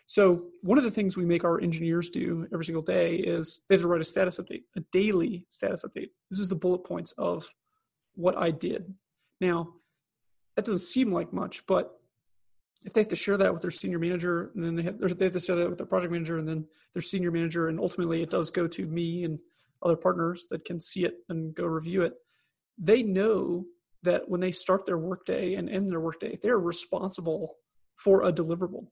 So, 0.08 0.46
one 0.64 0.80
of 0.80 0.84
the 0.84 0.90
things 0.90 1.16
we 1.16 1.24
make 1.24 1.44
our 1.44 1.62
engineers 1.62 2.10
do 2.10 2.48
every 2.52 2.66
single 2.66 2.82
day 2.82 3.18
is 3.18 3.60
they 3.70 3.76
have 3.76 3.84
to 3.84 3.88
write 3.88 4.02
a 4.02 4.06
status 4.06 4.40
update, 4.40 4.64
a 4.76 4.82
daily 4.92 5.46
status 5.50 5.86
update. 5.88 6.10
This 6.32 6.40
is 6.40 6.50
the 6.50 6.56
bullet 6.56 6.80
points 6.80 7.14
of 7.16 7.48
what 8.16 8.36
I 8.36 8.50
did. 8.50 8.92
Now, 9.40 9.76
that 10.56 10.66
doesn't 10.66 10.80
seem 10.80 11.14
like 11.14 11.32
much, 11.32 11.64
but 11.68 12.00
if 12.84 12.94
they 12.94 13.02
have 13.02 13.10
to 13.10 13.16
share 13.16 13.38
that 13.38 13.54
with 13.54 13.62
their 13.62 13.70
senior 13.70 14.00
manager, 14.00 14.50
and 14.56 14.64
then 14.64 14.76
they 14.76 14.82
have, 14.82 14.98
they 14.98 15.26
have 15.26 15.34
to 15.34 15.40
share 15.40 15.58
that 15.58 15.70
with 15.70 15.78
their 15.78 15.86
project 15.86 16.12
manager, 16.12 16.40
and 16.40 16.48
then 16.48 16.66
their 16.94 17.04
senior 17.04 17.30
manager, 17.30 17.68
and 17.68 17.80
ultimately 17.80 18.24
it 18.24 18.32
does 18.32 18.50
go 18.50 18.68
to 18.68 18.88
me 18.88 19.26
and 19.26 19.38
other 19.84 19.96
partners 19.96 20.48
that 20.50 20.66
can 20.66 20.80
see 20.80 21.06
it 21.06 21.18
and 21.30 21.54
go 21.54 21.66
review 21.66 22.02
it, 22.02 22.16
they 22.80 23.04
know 23.04 23.64
that 24.04 24.30
when 24.30 24.42
they 24.42 24.52
start 24.52 24.86
their 24.86 24.98
workday 24.98 25.56
and 25.56 25.70
end 25.70 25.92
their 25.92 26.00
workday, 26.00 26.38
they're 26.42 26.60
responsible 26.60 27.56
for 27.96 28.24
a 28.24 28.32
deliverable. 28.32 28.88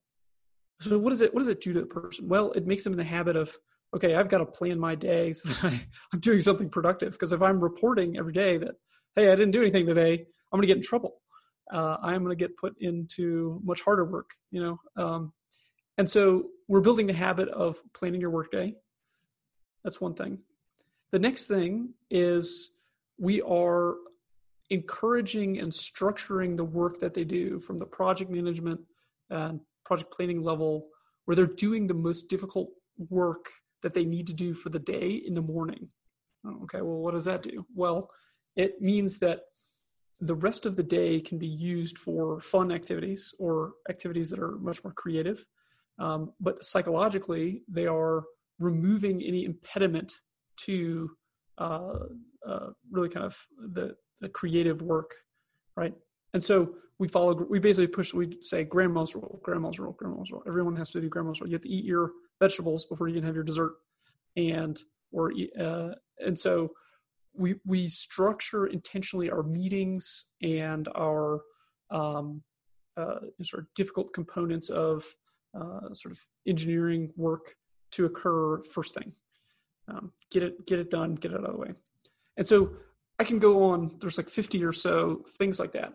So 0.82 1.00
what 1.00 1.10
does 1.10 1.22
it 1.22 1.34
what 1.34 1.40
does 1.40 1.48
it 1.48 1.62
do 1.62 1.74
to 1.74 1.82
the 1.82 1.86
person? 1.86 2.28
Well, 2.28 2.52
it 2.52 2.68
makes 2.68 2.84
them 2.84 2.94
in 2.94 2.98
the 2.98 3.04
habit 3.04 3.36
of 3.36 3.56
okay, 3.96 4.16
I've 4.16 4.30
got 4.30 4.40
to 4.40 4.46
plan 4.46 4.80
my 4.80 4.96
day 4.96 5.34
so 5.34 5.50
that 5.50 5.64
I, 5.74 5.88
I'm 6.14 6.20
doing 6.20 6.42
something 6.42 6.70
productive. 6.70 7.14
Because 7.14 7.32
if 7.32 7.42
I'm 7.42 7.60
reporting 7.60 8.18
every 8.18 8.34
day 8.34 8.58
that 8.58 8.76
hey, 9.16 9.32
I 9.32 9.36
didn't 9.36 9.52
do 9.52 9.62
anything 9.62 9.86
today, 9.86 10.14
I'm 10.14 10.58
going 10.58 10.62
to 10.62 10.68
get 10.68 10.78
in 10.78 10.84
trouble. 10.84 11.22
Uh, 11.74 11.98
I'm 12.02 12.24
going 12.24 12.38
to 12.38 12.42
get 12.42 12.58
put 12.58 12.76
into 12.80 13.60
much 13.64 13.82
harder 13.82 14.06
work. 14.06 14.32
You 14.52 14.62
know, 14.62 15.04
um, 15.04 15.34
and 15.98 16.10
so 16.10 16.48
we're 16.68 16.82
building 16.82 17.08
the 17.08 17.14
habit 17.14 17.50
of 17.50 17.82
planning 17.94 18.22
your 18.22 18.30
workday. 18.30 18.76
That's 19.84 20.00
one 20.00 20.14
thing. 20.14 20.40
The 21.12 21.20
next 21.20 21.48
thing 21.48 21.94
is 22.12 22.72
we 23.18 23.42
are 23.42 23.96
encouraging 24.70 25.60
and 25.60 25.72
structuring 25.72 26.58
the 26.58 26.64
work 26.64 27.00
that 27.00 27.14
they 27.14 27.24
do 27.24 27.60
from 27.60 27.78
the 27.78 27.86
project 27.86 28.30
management 28.30 28.82
and 29.30 29.62
project 29.86 30.12
planning 30.12 30.42
level 30.42 30.88
where 31.26 31.36
they're 31.36 31.46
doing 31.46 31.88
the 31.88 31.94
most 31.94 32.28
difficult 32.28 32.70
work 33.10 33.50
that 33.84 33.94
they 33.94 34.06
need 34.06 34.28
to 34.28 34.34
do 34.34 34.54
for 34.54 34.70
the 34.70 34.80
day 34.80 35.12
in 35.12 35.34
the 35.34 35.42
morning. 35.42 35.90
Oh, 36.46 36.64
okay, 36.64 36.82
well, 36.82 36.98
what 36.98 37.14
does 37.14 37.26
that 37.26 37.44
do? 37.44 37.66
Well, 37.74 38.10
it 38.56 38.82
means 38.82 39.20
that 39.20 39.42
the 40.20 40.36
rest 40.36 40.66
of 40.66 40.76
the 40.76 40.84
day 40.84 41.20
can 41.20 41.38
be 41.38 41.48
used 41.48 41.98
for 41.98 42.40
fun 42.40 42.72
activities 42.72 43.34
or 43.40 43.74
activities 43.90 44.30
that 44.30 44.40
are 44.40 44.58
much 44.58 44.84
more 44.84 44.94
creative. 44.94 45.46
Um, 46.00 46.34
but 46.40 46.66
psychologically, 46.66 47.64
they 47.68 47.86
are 47.86 48.24
removing 48.60 49.22
any 49.22 49.46
impediment 49.46 50.14
to 50.66 51.12
uh, 51.58 52.00
uh, 52.48 52.70
really 52.92 53.10
kind 53.10 53.26
of 53.26 53.38
the 53.74 53.96
the 54.22 54.30
creative 54.30 54.82
work, 54.82 55.14
right? 55.76 55.94
and 56.34 56.44
so 56.44 56.76
we 57.00 57.08
follow. 57.08 57.34
We 57.50 57.60
basically 57.60 57.88
push. 57.88 58.14
We 58.14 58.38
say 58.42 58.64
grandma's 58.64 59.16
rule, 59.16 59.40
grandma's 59.44 59.80
rule, 59.80 59.94
grandma's 59.94 60.32
rule. 60.32 60.44
Everyone 60.48 60.76
has 60.76 60.90
to 60.92 61.02
do 61.02 61.10
grandma's 61.10 61.40
rule. 61.40 61.50
You 61.50 61.56
have 61.56 61.62
to 61.64 61.70
eat 61.70 61.86
your 61.86 62.12
vegetables 62.40 62.86
before 62.86 63.08
you 63.08 63.16
can 63.16 63.24
have 63.24 63.36
your 63.36 63.44
dessert, 63.44 63.74
and 64.36 64.80
or 65.12 65.32
uh, 65.60 65.90
and 66.24 66.38
so 66.38 66.72
we 67.34 67.56
we 67.66 67.88
structure 67.88 68.68
intentionally 68.68 69.30
our 69.30 69.44
meetings 69.44 70.26
and 70.42 70.88
our 70.96 71.42
um, 71.92 72.42
uh, 72.98 73.20
sort 73.44 73.64
of 73.64 73.68
difficult 73.76 74.12
components 74.14 74.70
of 74.70 75.06
uh, 75.56 75.94
sort 75.94 76.12
of 76.12 76.20
engineering 76.48 77.12
work 77.16 77.56
to 77.92 78.06
occur 78.06 78.62
first 78.64 78.94
thing. 78.96 79.14
Um, 79.88 80.12
get 80.32 80.44
it 80.44 80.66
get 80.66 80.80
it 80.80 80.90
done, 80.90 81.16
get 81.16 81.32
it 81.32 81.36
out 81.38 81.46
of 81.46 81.54
the 81.54 81.60
way. 81.60 81.74
And 82.38 82.46
so 82.46 82.74
I 83.20 83.24
can 83.24 83.40
go 83.40 83.64
on. 83.66 83.96
There's 84.00 84.18
like 84.18 84.30
50 84.30 84.64
or 84.64 84.74
so 84.74 85.24
things 85.38 85.60
like 85.60 85.72
that. 85.74 85.94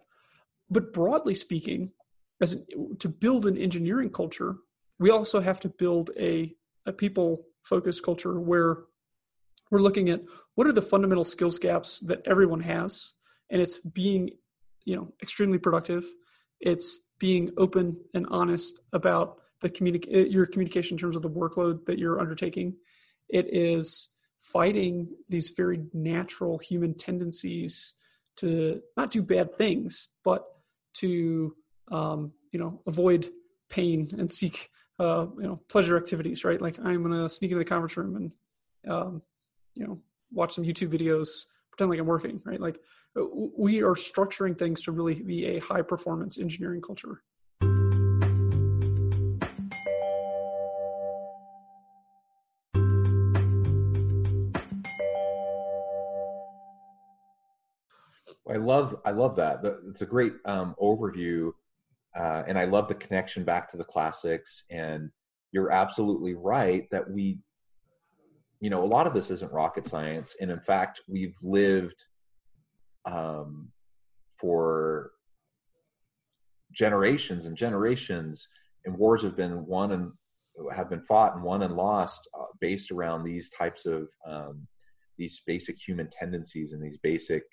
But 0.70 0.92
broadly 0.92 1.34
speaking, 1.34 1.92
as 2.40 2.54
an, 2.54 2.96
to 2.98 3.08
build 3.08 3.46
an 3.46 3.56
engineering 3.56 4.10
culture, 4.10 4.56
we 4.98 5.10
also 5.10 5.40
have 5.40 5.60
to 5.60 5.68
build 5.68 6.10
a, 6.18 6.54
a 6.86 6.92
people 6.92 7.46
focused 7.62 8.04
culture 8.04 8.38
where 8.40 8.78
we're 9.70 9.80
looking 9.80 10.10
at 10.10 10.22
what 10.54 10.66
are 10.66 10.72
the 10.72 10.82
fundamental 10.82 11.24
skills 11.24 11.58
gaps 11.58 12.00
that 12.00 12.22
everyone 12.26 12.60
has, 12.60 13.14
and 13.50 13.62
it's 13.62 13.78
being, 13.78 14.30
you 14.84 14.96
know, 14.96 15.12
extremely 15.22 15.58
productive. 15.58 16.04
It's 16.60 16.98
being 17.18 17.52
open 17.56 17.96
and 18.14 18.26
honest 18.30 18.80
about 18.92 19.38
the 19.60 19.70
communic- 19.70 20.30
your 20.30 20.44
communication 20.46 20.96
in 20.96 21.00
terms 21.00 21.16
of 21.16 21.22
the 21.22 21.30
workload 21.30 21.86
that 21.86 21.98
you're 21.98 22.20
undertaking. 22.20 22.76
It 23.28 23.46
is 23.52 24.08
fighting 24.42 25.08
these 25.28 25.50
very 25.50 25.80
natural 25.94 26.58
human 26.58 26.92
tendencies 26.92 27.94
to 28.36 28.82
not 28.96 29.10
do 29.10 29.22
bad 29.22 29.56
things, 29.56 30.08
but 30.24 30.44
to 30.94 31.56
um, 31.90 32.32
you 32.50 32.58
know 32.58 32.82
avoid 32.86 33.30
pain 33.70 34.10
and 34.18 34.30
seek 34.30 34.68
uh, 34.98 35.26
you 35.36 35.44
know 35.44 35.60
pleasure 35.68 35.96
activities. 35.96 36.44
Right? 36.44 36.60
Like 36.60 36.78
I'm 36.84 37.02
gonna 37.02 37.28
sneak 37.28 37.52
into 37.52 37.60
the 37.60 37.64
conference 37.64 37.96
room 37.96 38.16
and 38.16 38.92
um, 38.92 39.22
you 39.74 39.86
know 39.86 40.00
watch 40.32 40.54
some 40.54 40.64
YouTube 40.64 40.88
videos, 40.88 41.46
pretend 41.70 41.90
like 41.90 42.00
I'm 42.00 42.06
working. 42.06 42.42
Right? 42.44 42.60
Like 42.60 42.78
we 43.56 43.82
are 43.82 43.94
structuring 43.94 44.58
things 44.58 44.82
to 44.82 44.92
really 44.92 45.14
be 45.14 45.46
a 45.46 45.60
high 45.60 45.82
performance 45.82 46.38
engineering 46.38 46.80
culture. 46.80 47.22
I 58.52 58.56
love 58.56 59.00
I 59.06 59.12
love 59.12 59.34
that. 59.36 59.60
It's 59.88 60.02
a 60.02 60.06
great 60.06 60.34
um, 60.44 60.74
overview, 60.80 61.52
uh, 62.14 62.42
and 62.46 62.58
I 62.58 62.64
love 62.66 62.86
the 62.86 62.94
connection 62.94 63.44
back 63.44 63.70
to 63.70 63.78
the 63.78 63.84
classics. 63.84 64.64
And 64.70 65.10
you're 65.52 65.70
absolutely 65.70 66.34
right 66.34 66.86
that 66.90 67.10
we, 67.10 67.38
you 68.60 68.68
know, 68.68 68.84
a 68.84 68.84
lot 68.84 69.06
of 69.06 69.14
this 69.14 69.30
isn't 69.30 69.52
rocket 69.52 69.86
science, 69.86 70.36
and 70.40 70.50
in 70.50 70.60
fact, 70.60 71.00
we've 71.08 71.36
lived 71.42 72.04
um, 73.06 73.68
for 74.38 75.12
generations 76.72 77.46
and 77.46 77.56
generations, 77.56 78.46
and 78.84 78.94
wars 78.96 79.22
have 79.22 79.36
been 79.36 79.64
won 79.64 79.92
and 79.92 80.12
have 80.74 80.90
been 80.90 81.00
fought 81.00 81.34
and 81.34 81.42
won 81.42 81.62
and 81.62 81.74
lost 81.74 82.28
uh, 82.38 82.44
based 82.60 82.90
around 82.90 83.24
these 83.24 83.48
types 83.48 83.86
of 83.86 84.08
um, 84.26 84.66
these 85.16 85.40
basic 85.46 85.78
human 85.78 86.08
tendencies 86.10 86.72
and 86.72 86.82
these 86.82 86.98
basic 86.98 87.44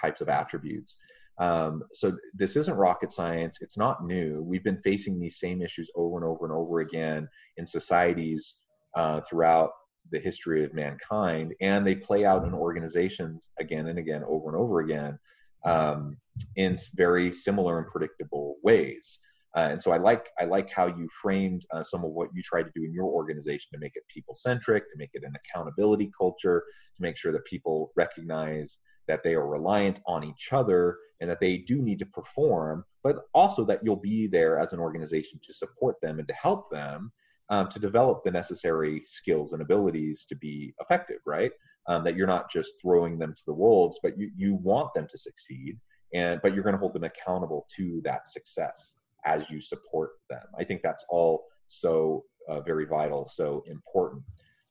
types 0.00 0.20
of 0.20 0.28
attributes. 0.28 0.96
Um, 1.38 1.82
so 1.92 2.16
this 2.34 2.56
isn't 2.56 2.74
rocket 2.74 3.12
science. 3.12 3.58
It's 3.60 3.76
not 3.76 4.04
new. 4.06 4.42
We've 4.42 4.64
been 4.64 4.80
facing 4.82 5.20
these 5.20 5.38
same 5.38 5.60
issues 5.60 5.90
over 5.94 6.16
and 6.16 6.24
over 6.24 6.46
and 6.46 6.54
over 6.54 6.80
again 6.80 7.28
in 7.58 7.66
societies 7.66 8.54
uh, 8.94 9.20
throughout 9.20 9.72
the 10.10 10.18
history 10.18 10.64
of 10.64 10.72
mankind, 10.72 11.54
and 11.60 11.86
they 11.86 11.94
play 11.94 12.24
out 12.24 12.44
in 12.44 12.54
organizations 12.54 13.48
again 13.58 13.88
and 13.88 13.98
again, 13.98 14.22
over 14.26 14.48
and 14.48 14.56
over 14.56 14.80
again, 14.80 15.18
um, 15.64 16.16
in 16.54 16.78
very 16.94 17.32
similar 17.32 17.78
and 17.78 17.88
predictable 17.88 18.56
ways. 18.62 19.18
Uh, 19.54 19.68
and 19.70 19.82
so 19.82 19.90
I 19.90 19.96
like 19.96 20.28
I 20.38 20.44
like 20.44 20.70
how 20.70 20.86
you 20.86 21.08
framed 21.22 21.64
uh, 21.72 21.82
some 21.82 22.04
of 22.04 22.10
what 22.10 22.28
you 22.34 22.42
try 22.42 22.62
to 22.62 22.70
do 22.74 22.84
in 22.84 22.92
your 22.92 23.06
organization 23.06 23.68
to 23.72 23.78
make 23.78 23.92
it 23.94 24.04
people 24.08 24.34
centric, 24.34 24.84
to 24.90 24.98
make 24.98 25.10
it 25.14 25.24
an 25.24 25.34
accountability 25.34 26.10
culture, 26.16 26.62
to 26.94 27.02
make 27.02 27.16
sure 27.16 27.32
that 27.32 27.44
people 27.46 27.90
recognize 27.96 28.76
that 29.08 29.22
they 29.22 29.34
are 29.34 29.46
reliant 29.46 30.00
on 30.06 30.24
each 30.24 30.52
other 30.52 30.98
and 31.20 31.30
that 31.30 31.40
they 31.40 31.58
do 31.58 31.80
need 31.82 31.98
to 31.98 32.06
perform, 32.06 32.84
but 33.02 33.24
also 33.34 33.64
that 33.64 33.80
you'll 33.82 33.96
be 33.96 34.26
there 34.26 34.58
as 34.58 34.72
an 34.72 34.80
organization 34.80 35.38
to 35.42 35.52
support 35.52 35.96
them 36.02 36.18
and 36.18 36.28
to 36.28 36.34
help 36.34 36.70
them 36.70 37.12
um, 37.48 37.68
to 37.68 37.78
develop 37.78 38.24
the 38.24 38.30
necessary 38.30 39.02
skills 39.06 39.52
and 39.52 39.62
abilities 39.62 40.24
to 40.28 40.36
be 40.36 40.74
effective, 40.80 41.20
right? 41.26 41.52
Um, 41.88 42.02
that 42.04 42.16
you're 42.16 42.26
not 42.26 42.50
just 42.50 42.74
throwing 42.82 43.18
them 43.18 43.32
to 43.32 43.42
the 43.46 43.54
wolves, 43.54 44.00
but 44.02 44.18
you, 44.18 44.30
you 44.36 44.54
want 44.56 44.92
them 44.94 45.06
to 45.08 45.18
succeed, 45.18 45.78
and 46.12 46.40
but 46.42 46.52
you're 46.52 46.64
going 46.64 46.74
to 46.74 46.80
hold 46.80 46.94
them 46.94 47.04
accountable 47.04 47.66
to 47.76 48.00
that 48.04 48.28
success 48.28 48.94
as 49.24 49.48
you 49.50 49.60
support 49.60 50.10
them. 50.28 50.42
I 50.58 50.64
think 50.64 50.82
that's 50.82 51.04
all 51.08 51.44
so 51.68 52.24
uh, 52.48 52.60
very 52.60 52.86
vital, 52.86 53.28
so 53.28 53.62
important. 53.66 54.22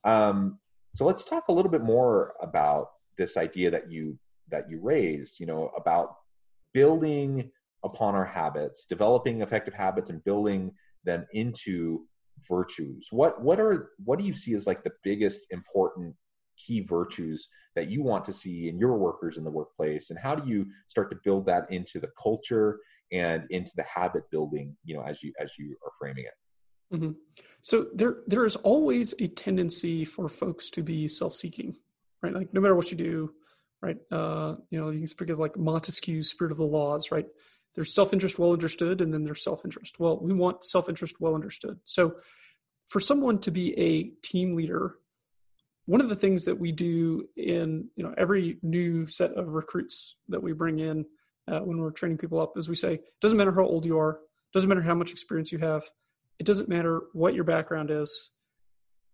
Um, 0.04 0.60
so 0.94 1.06
let's 1.06 1.24
talk 1.24 1.48
a 1.48 1.54
little 1.54 1.72
bit 1.72 1.84
more 1.84 2.34
about 2.42 2.88
this 3.18 3.38
idea 3.38 3.72
that 3.72 3.92
you 3.92 4.18
that 4.50 4.70
you 4.70 4.80
raised, 4.82 5.40
you 5.40 5.46
know, 5.46 5.72
about 5.78 6.16
building 6.74 7.52
upon 7.84 8.16
our 8.16 8.26
habits, 8.26 8.86
developing 8.86 9.42
effective 9.42 9.74
habits 9.74 10.10
and 10.10 10.24
building 10.24 10.72
them 11.04 11.26
into 11.34 12.06
virtues. 12.50 13.08
What 13.12 13.42
what 13.42 13.60
are 13.60 13.92
what 14.04 14.20
do 14.20 14.26
you 14.26 14.34
see 14.34 14.54
as 14.54 14.68
like 14.68 14.84
the 14.84 14.92
biggest 15.04 15.48
important 15.52 16.16
key 16.58 16.82
virtues 16.82 17.48
that 17.76 17.90
you 17.90 18.02
want 18.02 18.26
to 18.26 18.34
see 18.34 18.70
in 18.70 18.80
your 18.80 18.98
workers 18.98 19.38
in 19.38 19.44
the 19.44 19.52
workplace 19.52 20.10
and 20.10 20.18
how 20.18 20.36
do 20.36 20.50
you 20.50 20.66
start 20.88 21.10
to 21.12 21.18
build 21.24 21.46
that 21.46 21.70
into 21.70 22.00
the 22.00 22.10
culture 22.22 22.80
and 23.12 23.44
into 23.50 23.72
the 23.76 23.84
habit 23.84 24.24
building, 24.32 24.76
you 24.84 24.96
know, 24.96 25.04
as 25.04 25.22
you 25.22 25.32
as 25.40 25.52
you 25.58 25.76
are 25.84 25.92
framing 26.00 26.26
it? 26.26 26.96
Mm-hmm. 26.96 27.12
So 27.62 27.88
there 27.94 28.18
there 28.28 28.46
is 28.46 28.56
always 28.58 29.14
a 29.20 29.28
tendency 29.28 30.06
for 30.06 30.30
folks 30.30 30.70
to 30.72 30.84
be 30.84 31.08
self-seeking, 31.08 31.76
right? 32.22 32.34
Like 32.34 32.54
no 32.54 32.62
matter 32.62 32.76
what 32.76 32.92
you 32.92 32.98
do, 32.98 33.34
right? 33.86 33.98
Uh, 34.12 34.56
you 34.72 34.80
know, 34.80 34.90
you 34.90 34.98
can 34.98 35.08
speak 35.08 35.30
of 35.30 35.38
like 35.38 35.58
Montesquieu's 35.58 36.30
spirit 36.30 36.52
of 36.52 36.58
the 36.58 36.66
laws, 36.66 37.12
right? 37.12 37.28
There's 37.76 37.94
self-interest 37.94 38.40
well 38.40 38.54
understood, 38.54 39.00
and 39.00 39.14
then 39.14 39.24
there's 39.24 39.44
self-interest. 39.44 40.00
Well, 40.00 40.18
we 40.20 40.34
want 40.34 40.64
self-interest 40.64 41.18
well 41.20 41.36
understood. 41.36 41.80
So, 41.84 42.16
for 42.88 43.00
someone 43.00 43.40
to 43.40 43.52
be 43.52 43.78
a 43.80 44.04
team 44.26 44.56
leader, 44.56 44.96
one 45.86 46.02
of 46.02 46.10
the 46.10 46.16
things 46.16 46.46
that 46.46 46.60
we 46.60 46.72
do 46.72 47.28
in 47.36 47.90
you 47.96 48.04
know 48.04 48.14
every 48.18 48.58
new 48.64 49.06
set 49.06 49.34
of 49.34 49.50
recruits 49.50 50.16
that 50.30 50.42
we 50.42 50.54
bring 50.54 50.80
in 50.80 51.06
uh, 51.48 51.60
when 51.60 51.78
we're 51.78 51.92
training 51.92 52.18
people 52.18 52.42
up 52.42 52.58
is 52.58 52.68
we 52.68 52.76
say, 52.76 53.02
doesn't 53.22 53.38
matter 53.38 53.52
how 53.52 53.66
old 53.66 53.86
you 53.86 54.00
are, 54.00 54.20
doesn't 54.52 54.70
matter 54.70 54.82
how 54.82 54.96
much 54.96 55.12
experience 55.12 55.52
you 55.52 55.60
have, 55.60 55.84
it 56.40 56.46
doesn't 56.48 56.70
matter 56.70 57.04
what 57.14 57.36
your 57.36 57.44
background 57.44 57.92
is. 57.92 58.32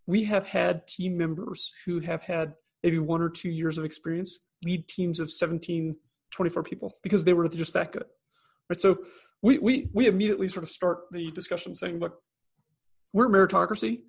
We 0.07 0.23
have 0.25 0.47
had 0.47 0.87
team 0.87 1.17
members 1.17 1.73
who 1.85 1.99
have 1.99 2.21
had 2.21 2.53
maybe 2.83 2.99
one 2.99 3.21
or 3.21 3.29
two 3.29 3.49
years 3.49 3.77
of 3.77 3.83
experience 3.85 4.39
lead 4.63 4.87
teams 4.87 5.19
of 5.19 5.31
17 5.31 5.95
24 6.31 6.63
people 6.63 6.95
because 7.03 7.25
they 7.25 7.33
were 7.33 7.47
just 7.49 7.73
that 7.73 7.91
good 7.91 8.05
right? 8.71 8.79
So 8.79 8.99
we 9.41 9.57
we 9.57 9.89
we 9.93 10.07
immediately 10.07 10.47
sort 10.47 10.63
of 10.63 10.69
start 10.69 10.99
the 11.11 11.29
discussion 11.31 11.75
saying 11.75 11.99
look 11.99 12.21
we're 13.13 13.27
meritocracy 13.27 14.01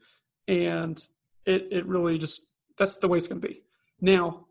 and 0.47 0.99
it 1.45 1.67
it 1.73 1.87
really 1.87 2.17
just 2.17 2.47
that's 2.79 2.97
the 2.97 3.09
way 3.09 3.19
it's 3.19 3.29
going 3.29 3.41
to 3.41 3.49
be. 3.49 3.63
Now 4.01 4.47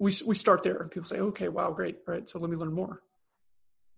we 0.00 0.12
we 0.26 0.34
start 0.34 0.64
there 0.64 0.78
and 0.78 0.90
people 0.90 1.06
say 1.06 1.20
okay 1.20 1.48
wow 1.48 1.70
great 1.70 1.98
right? 2.06 2.28
So 2.28 2.40
let 2.40 2.50
me 2.50 2.56
learn 2.56 2.74
more. 2.74 3.00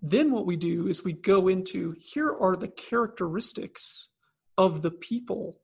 Then 0.02 0.30
what 0.30 0.44
we 0.44 0.56
do 0.56 0.86
is 0.88 1.02
we 1.02 1.14
go 1.14 1.48
into 1.48 1.96
here 1.98 2.30
are 2.30 2.54
the 2.54 2.68
characteristics 2.68 4.08
of 4.58 4.82
the 4.82 4.90
people 4.90 5.60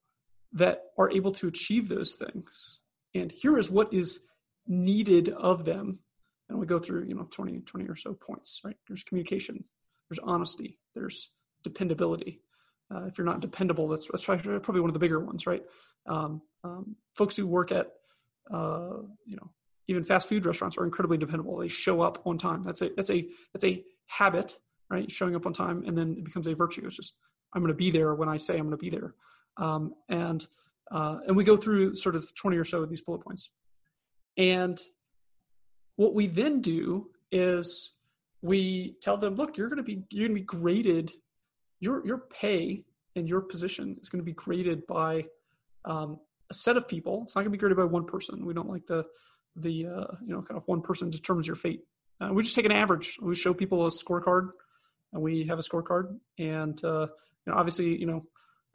that 0.53 0.85
are 0.99 1.11
able 1.11 1.33
to 1.33 1.49
achieve 1.49 1.89
those 1.89 2.13
things. 2.13 2.81
And 3.15 3.31
here 3.31 3.59
is 3.59 3.71
what 3.71 3.93
is 3.93 4.21
needed 4.67 5.29
of 5.29 5.65
them. 5.65 5.99
And 6.49 6.59
we 6.59 6.67
go 6.67 6.79
through 6.79 7.05
you 7.05 7.15
know 7.15 7.27
20 7.31 7.61
20 7.61 7.87
or 7.89 7.97
so 7.97 8.15
points 8.15 8.61
right? 8.65 8.77
There's 8.87 9.03
communication 9.03 9.65
there's 10.09 10.19
honesty 10.19 10.79
there's 10.95 11.31
dependability. 11.63 12.41
Uh, 12.95 13.05
if 13.07 13.17
you're 13.17 13.25
not 13.25 13.41
dependable 13.41 13.89
that's, 13.89 14.07
that's 14.09 14.25
probably 14.25 14.81
one 14.81 14.91
of 14.91 14.95
the 14.95 15.01
bigger 15.01 15.21
ones 15.21 15.47
right? 15.47 15.63
Um, 16.07 16.43
um, 16.65 16.97
folks 17.15 17.37
who 17.37 17.47
work 17.47 17.73
at 17.73 17.93
uh, 18.53 18.99
you 19.25 19.37
know 19.37 19.51
even 19.89 20.05
fast 20.05 20.29
food 20.29 20.47
restaurants 20.47 20.79
are 20.79 20.85
incredibly 20.85 21.19
dependable. 21.19 21.57
They 21.57 21.69
show 21.69 22.01
up 22.03 22.23
on 22.25 22.39
time. 22.39 22.63
That's 22.63 22.83
a 22.83 22.91
that's 22.97 23.11
a 23.11 23.29
that's 23.53 23.65
a 23.65 23.83
habit 24.07 24.57
right? 24.91 25.11
Showing 25.11 25.35
up 25.35 25.47
on 25.47 25.55
time 25.55 25.85
and 25.87 25.97
then 25.97 26.17
it 26.19 26.25
becomes 26.25 26.47
a 26.47 26.55
virtue. 26.55 26.87
It's 26.87 26.97
just 26.97 27.19
i'm 27.55 27.61
going 27.61 27.69
to 27.69 27.77
be 27.77 27.91
there 27.91 28.15
when 28.15 28.31
i 28.31 28.39
say 28.39 28.55
i'm 28.55 28.67
going 28.67 28.71
to 28.73 28.77
be 28.77 28.91
there. 28.91 29.15
Um, 29.57 29.95
and 30.09 30.47
uh, 30.91 31.19
and 31.27 31.37
we 31.37 31.45
go 31.45 31.57
through 31.57 31.95
sort 31.95 32.17
of 32.17 32.35
20 32.35 32.57
or 32.59 32.65
so 32.65 32.83
of 32.83 32.91
these 32.91 33.01
bullet 33.01 33.23
points 33.23 33.49
and 34.37 34.79
what 35.97 36.15
we 36.15 36.27
then 36.27 36.61
do 36.61 37.11
is 37.31 37.93
we 38.41 38.97
tell 39.01 39.17
them, 39.17 39.37
look, 39.37 39.57
you're 39.57 39.69
going 39.69 39.79
to 39.79 39.83
be 39.83 40.05
you're 40.11 40.29
going 40.29 40.37
to 40.37 40.41
be 40.41 40.47
graded. 40.47 41.13
Your 41.81 42.05
your 42.07 42.19
pay 42.19 42.85
and 43.17 43.29
your 43.29 43.41
position 43.41 43.97
is 44.01 44.09
going 44.09 44.21
to 44.21 44.25
be 44.25 44.33
graded 44.33 44.87
by 44.87 45.27
um, 45.85 46.19
a 46.51 46.55
set 46.55 46.77
of 46.77 46.89
people. 46.89 47.23
It's 47.23 47.35
not 47.35 47.43
going 47.43 47.53
to 47.53 47.57
be 47.57 47.59
graded 47.59 47.77
by 47.77 47.85
one 47.85 48.05
person. 48.05 48.45
We 48.45 48.55
don't 48.55 48.69
like 48.69 48.87
the 48.87 49.05
the 49.57 49.87
uh, 49.87 50.15
you 50.25 50.35
know 50.35 50.43
kind 50.43 50.57
of 50.57 50.67
one 50.67 50.83
person 50.83 51.11
determines 51.11 51.47
your 51.47 51.57
fate. 51.57 51.83
Uh, 52.21 52.33
we 52.33 52.43
just 52.43 52.55
take 52.55 52.67
an 52.67 52.73
average. 52.73 53.19
We 53.21 53.35
show 53.35 53.53
people 53.53 53.87
a 53.87 53.91
scorecard, 53.91 54.51
and 55.13 55.23
we 55.23 55.45
have 55.47 55.59
a 55.59 55.63
scorecard. 55.63 56.19
And 56.39 56.83
uh, 56.85 57.07
you 57.47 57.53
know, 57.53 57.55
obviously, 57.55 57.99
you 57.99 58.07
know, 58.07 58.25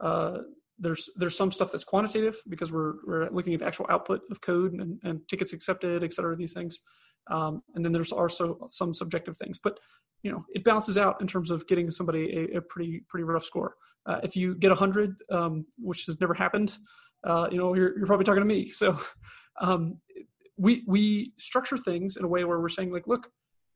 uh, 0.00 0.38
there's 0.78 1.10
there's 1.16 1.36
some 1.36 1.50
stuff 1.50 1.72
that's 1.72 1.84
quantitative 1.84 2.36
because 2.48 2.72
we're 2.72 2.94
we're 3.06 3.30
looking 3.30 3.54
at 3.54 3.62
actual 3.62 3.86
output 3.90 4.22
of 4.30 4.40
code 4.40 4.74
and, 4.74 4.98
and 5.02 5.26
tickets 5.28 5.52
accepted, 5.52 6.04
et 6.04 6.12
cetera, 6.12 6.36
these 6.36 6.52
things. 6.52 6.80
Um, 7.30 7.62
and 7.74 7.84
then 7.84 7.92
there's 7.92 8.12
also 8.12 8.66
some 8.70 8.94
subjective 8.94 9.36
things, 9.36 9.58
but 9.62 9.78
you 10.22 10.30
know 10.30 10.44
it 10.54 10.64
balances 10.64 10.98
out 10.98 11.20
in 11.20 11.26
terms 11.26 11.50
of 11.50 11.66
getting 11.66 11.90
somebody 11.90 12.48
a, 12.52 12.58
a 12.58 12.60
pretty 12.60 13.04
pretty 13.08 13.24
rough 13.24 13.44
score. 13.44 13.74
Uh, 14.06 14.20
if 14.22 14.34
you 14.36 14.54
get 14.54 14.70
100, 14.70 15.16
um, 15.30 15.66
which 15.78 16.06
has 16.06 16.20
never 16.20 16.32
happened, 16.34 16.78
uh, 17.24 17.48
you 17.50 17.58
know 17.58 17.74
you're, 17.74 17.96
you're 17.98 18.06
probably 18.06 18.24
talking 18.24 18.40
to 18.40 18.46
me. 18.46 18.68
So 18.68 18.98
um, 19.60 19.98
we 20.56 20.84
we 20.86 21.32
structure 21.38 21.76
things 21.76 22.16
in 22.16 22.24
a 22.24 22.28
way 22.28 22.44
where 22.44 22.60
we're 22.60 22.68
saying 22.68 22.92
like, 22.92 23.06
look, 23.06 23.30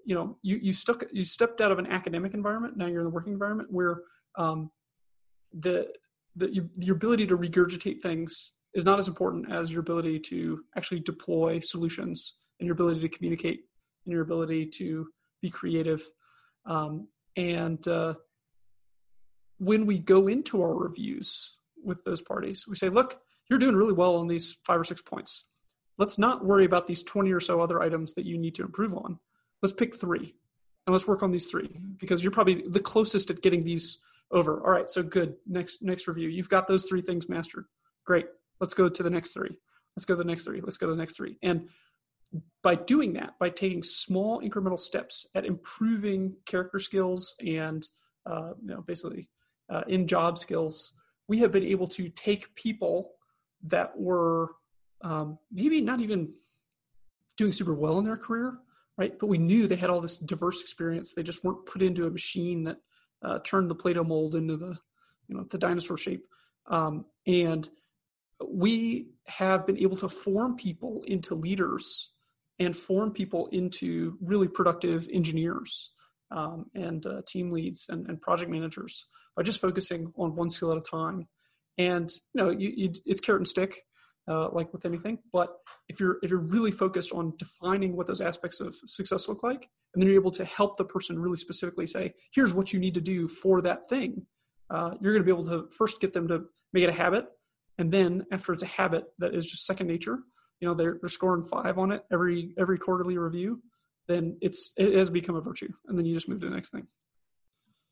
you 0.04 0.14
know, 0.14 0.38
you 0.42 0.56
you 0.56 0.72
stuck 0.72 1.04
you 1.12 1.24
stepped 1.24 1.60
out 1.60 1.72
of 1.72 1.78
an 1.78 1.86
academic 1.86 2.34
environment. 2.34 2.76
Now 2.76 2.86
you're 2.86 3.00
in 3.00 3.06
the 3.06 3.10
working 3.10 3.32
environment 3.32 3.70
where 3.70 4.02
um, 4.36 4.70
the 5.52 5.88
the 6.36 6.52
your, 6.52 6.64
your 6.78 6.96
ability 6.96 7.26
to 7.26 7.36
regurgitate 7.36 8.00
things 8.00 8.52
is 8.74 8.84
not 8.84 8.98
as 8.98 9.08
important 9.08 9.52
as 9.52 9.70
your 9.70 9.80
ability 9.80 10.18
to 10.18 10.64
actually 10.76 11.00
deploy 11.00 11.60
solutions 11.60 12.36
and 12.58 12.66
your 12.66 12.74
ability 12.74 13.00
to 13.00 13.08
communicate 13.08 13.64
and 14.04 14.12
your 14.12 14.22
ability 14.22 14.66
to 14.66 15.08
be 15.42 15.50
creative. 15.50 16.08
Um, 16.64 17.08
and 17.36 17.86
uh, 17.86 18.14
when 19.58 19.86
we 19.86 19.98
go 19.98 20.28
into 20.28 20.62
our 20.62 20.74
reviews 20.74 21.56
with 21.84 22.04
those 22.04 22.22
parties, 22.22 22.66
we 22.66 22.76
say, 22.76 22.88
look, 22.88 23.20
you're 23.50 23.58
doing 23.58 23.76
really 23.76 23.92
well 23.92 24.16
on 24.16 24.26
these 24.26 24.56
five 24.64 24.80
or 24.80 24.84
six 24.84 25.02
points. 25.02 25.44
Let's 25.98 26.18
not 26.18 26.44
worry 26.44 26.64
about 26.64 26.86
these 26.86 27.02
20 27.02 27.30
or 27.32 27.40
so 27.40 27.60
other 27.60 27.82
items 27.82 28.14
that 28.14 28.24
you 28.24 28.38
need 28.38 28.54
to 28.56 28.62
improve 28.62 28.94
on. 28.94 29.18
Let's 29.60 29.74
pick 29.74 29.96
three 29.96 30.34
and 30.86 30.92
let's 30.92 31.06
work 31.06 31.22
on 31.22 31.30
these 31.30 31.46
three 31.46 31.78
because 31.98 32.22
you're 32.22 32.32
probably 32.32 32.64
the 32.66 32.80
closest 32.80 33.30
at 33.30 33.42
getting 33.42 33.64
these 33.64 33.98
over. 34.32 34.60
All 34.64 34.70
right, 34.70 34.90
so 34.90 35.02
good. 35.02 35.36
Next 35.46 35.82
next 35.82 36.08
review. 36.08 36.28
You've 36.28 36.48
got 36.48 36.66
those 36.66 36.84
three 36.84 37.02
things 37.02 37.28
mastered. 37.28 37.66
Great. 38.04 38.26
Let's 38.60 38.74
go 38.74 38.88
to 38.88 39.02
the 39.02 39.10
next 39.10 39.32
three. 39.32 39.58
Let's 39.96 40.04
go 40.04 40.14
to 40.14 40.22
the 40.22 40.28
next 40.28 40.44
three. 40.44 40.60
Let's 40.60 40.78
go 40.78 40.86
to 40.86 40.92
the 40.92 40.98
next 40.98 41.16
three. 41.16 41.36
And 41.42 41.68
by 42.62 42.74
doing 42.76 43.12
that, 43.14 43.38
by 43.38 43.50
taking 43.50 43.82
small 43.82 44.40
incremental 44.40 44.78
steps 44.78 45.26
at 45.34 45.44
improving 45.44 46.36
character 46.46 46.78
skills 46.78 47.34
and 47.44 47.86
uh, 48.24 48.52
you 48.62 48.74
know 48.74 48.82
basically 48.82 49.28
uh, 49.70 49.82
in 49.86 50.06
job 50.06 50.38
skills, 50.38 50.92
we 51.28 51.38
have 51.40 51.52
been 51.52 51.64
able 51.64 51.88
to 51.88 52.08
take 52.08 52.54
people 52.54 53.12
that 53.64 53.98
were 53.98 54.50
um, 55.02 55.38
maybe 55.50 55.80
not 55.80 56.00
even 56.00 56.32
doing 57.36 57.52
super 57.52 57.74
well 57.74 57.98
in 57.98 58.04
their 58.04 58.16
career, 58.16 58.58
right? 58.96 59.18
But 59.18 59.26
we 59.26 59.38
knew 59.38 59.66
they 59.66 59.76
had 59.76 59.90
all 59.90 60.00
this 60.00 60.18
diverse 60.18 60.60
experience. 60.60 61.12
They 61.12 61.22
just 61.22 61.44
weren't 61.44 61.66
put 61.66 61.82
into 61.82 62.06
a 62.06 62.10
machine 62.10 62.64
that 62.64 62.78
uh, 63.22 63.38
turned 63.40 63.70
the 63.70 63.74
Play-Doh 63.74 64.04
mold 64.04 64.34
into 64.34 64.56
the 64.56 64.78
you 65.28 65.36
know 65.36 65.44
the 65.44 65.58
dinosaur 65.58 65.96
shape. 65.96 66.26
Um, 66.66 67.06
and 67.26 67.68
we 68.46 69.08
have 69.26 69.66
been 69.66 69.78
able 69.78 69.96
to 69.96 70.08
form 70.08 70.56
people 70.56 71.02
into 71.06 71.34
leaders 71.34 72.10
and 72.58 72.76
form 72.76 73.12
people 73.12 73.48
into 73.52 74.16
really 74.20 74.48
productive 74.48 75.08
engineers 75.12 75.90
um, 76.30 76.66
and 76.74 77.04
uh, 77.06 77.22
team 77.26 77.50
leads 77.50 77.86
and, 77.88 78.06
and, 78.08 78.20
project 78.20 78.50
managers 78.50 79.06
by 79.36 79.42
just 79.42 79.60
focusing 79.60 80.12
on 80.16 80.34
one 80.34 80.48
skill 80.48 80.72
at 80.72 80.78
a 80.78 80.80
time. 80.80 81.28
And 81.78 82.10
you 82.32 82.42
know, 82.42 82.50
you, 82.50 82.72
you, 82.74 82.92
it's 83.04 83.20
carrot 83.20 83.40
and 83.40 83.48
stick, 83.48 83.82
uh, 84.28 84.48
like 84.50 84.72
with 84.72 84.84
anything. 84.84 85.18
But 85.32 85.56
if 85.88 86.00
you're 86.00 86.18
if 86.22 86.30
you're 86.30 86.40
really 86.40 86.70
focused 86.70 87.12
on 87.12 87.34
defining 87.38 87.96
what 87.96 88.06
those 88.06 88.20
aspects 88.20 88.60
of 88.60 88.74
success 88.84 89.28
look 89.28 89.42
like, 89.42 89.68
and 89.94 90.02
then 90.02 90.08
you're 90.08 90.20
able 90.20 90.30
to 90.32 90.44
help 90.44 90.76
the 90.76 90.84
person 90.84 91.18
really 91.18 91.36
specifically 91.36 91.86
say, 91.86 92.14
"Here's 92.32 92.54
what 92.54 92.72
you 92.72 92.80
need 92.80 92.94
to 92.94 93.00
do 93.00 93.26
for 93.26 93.60
that 93.62 93.88
thing," 93.88 94.26
uh, 94.70 94.94
you're 95.00 95.12
going 95.12 95.24
to 95.24 95.34
be 95.34 95.40
able 95.40 95.46
to 95.46 95.68
first 95.70 96.00
get 96.00 96.12
them 96.12 96.28
to 96.28 96.44
make 96.72 96.84
it 96.84 96.90
a 96.90 96.92
habit, 96.92 97.26
and 97.78 97.90
then 97.90 98.26
after 98.32 98.52
it's 98.52 98.62
a 98.62 98.66
habit 98.66 99.04
that 99.18 99.34
is 99.34 99.46
just 99.46 99.66
second 99.66 99.86
nature, 99.86 100.18
you 100.60 100.68
know 100.68 100.74
they're, 100.74 100.98
they're 101.00 101.10
scoring 101.10 101.44
five 101.44 101.78
on 101.78 101.92
it 101.92 102.04
every 102.12 102.54
every 102.58 102.78
quarterly 102.78 103.18
review 103.18 103.60
then 104.08 104.36
it's 104.40 104.72
it 104.76 104.94
has 104.94 105.10
become 105.10 105.36
a 105.36 105.40
virtue. 105.40 105.68
And 105.86 105.98
then 105.98 106.04
you 106.04 106.14
just 106.14 106.28
move 106.28 106.40
to 106.40 106.48
the 106.48 106.54
next 106.54 106.70
thing. 106.70 106.86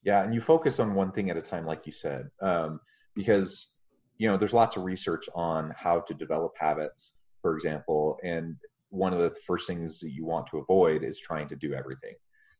Yeah 0.02 0.22
and 0.22 0.34
you 0.34 0.40
focus 0.40 0.80
on 0.80 0.94
one 0.94 1.12
thing 1.12 1.30
at 1.30 1.36
a 1.36 1.42
time 1.42 1.66
like 1.66 1.86
you 1.86 1.92
said 1.92 2.30
um, 2.40 2.80
because 3.14 3.68
you 4.20 4.28
know 4.28 4.36
there's 4.36 4.52
lots 4.52 4.76
of 4.76 4.84
research 4.84 5.28
on 5.34 5.72
how 5.76 6.00
to 6.00 6.14
develop 6.14 6.52
habits 6.58 7.14
for 7.42 7.56
example 7.56 8.18
and 8.22 8.56
one 8.90 9.12
of 9.12 9.20
the 9.20 9.34
first 9.46 9.66
things 9.66 10.00
that 10.00 10.10
you 10.10 10.24
want 10.24 10.46
to 10.48 10.58
avoid 10.58 11.02
is 11.02 11.18
trying 11.18 11.48
to 11.48 11.56
do 11.56 11.72
everything. 11.72 12.14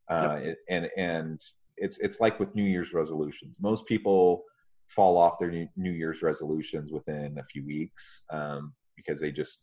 Uh, 0.09 0.41
yep. 0.43 0.57
and 0.69 0.91
and 0.97 1.41
it's 1.77 1.99
it's 1.99 2.21
like 2.21 2.41
with 2.41 2.55
new 2.55 2.65
year's 2.65 2.95
resolutions. 2.95 3.59
Most 3.61 3.87
people 3.87 4.45
fall 4.89 5.17
off 5.17 5.39
their 5.39 5.51
new 5.51 5.93
year's 5.93 6.23
resolutions 6.23 6.91
within 6.91 7.39
a 7.39 7.45
few 7.45 7.65
weeks 7.65 8.23
um, 8.31 8.73
because 8.97 9.21
they 9.21 9.31
just 9.31 9.61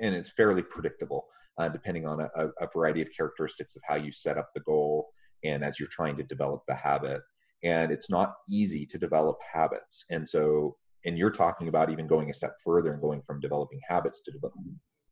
and 0.00 0.14
it's 0.14 0.30
fairly 0.30 0.62
predictable 0.62 1.26
uh, 1.58 1.68
depending 1.68 2.06
on 2.06 2.20
a, 2.20 2.28
a, 2.60 2.68
variety 2.72 3.02
of 3.02 3.08
characteristics 3.14 3.74
of 3.74 3.82
how 3.84 3.96
you 3.96 4.12
set 4.12 4.38
up 4.38 4.50
the 4.54 4.60
goal 4.60 5.08
and 5.44 5.64
as 5.64 5.78
you're 5.78 5.88
trying 5.88 6.16
to 6.16 6.22
develop 6.22 6.62
the 6.68 6.74
habit. 6.74 7.20
And 7.64 7.90
it's 7.90 8.08
not 8.08 8.34
easy 8.48 8.86
to 8.86 8.96
develop 8.96 9.36
habits. 9.52 10.04
And 10.10 10.26
so 10.26 10.76
and 11.04 11.18
you're 11.18 11.30
talking 11.30 11.68
about 11.68 11.90
even 11.90 12.06
going 12.06 12.30
a 12.30 12.34
step 12.34 12.56
further 12.64 12.92
and 12.92 13.00
going 13.00 13.22
from 13.26 13.40
developing 13.40 13.80
habits 13.88 14.20
to 14.24 14.32
develop, 14.32 14.54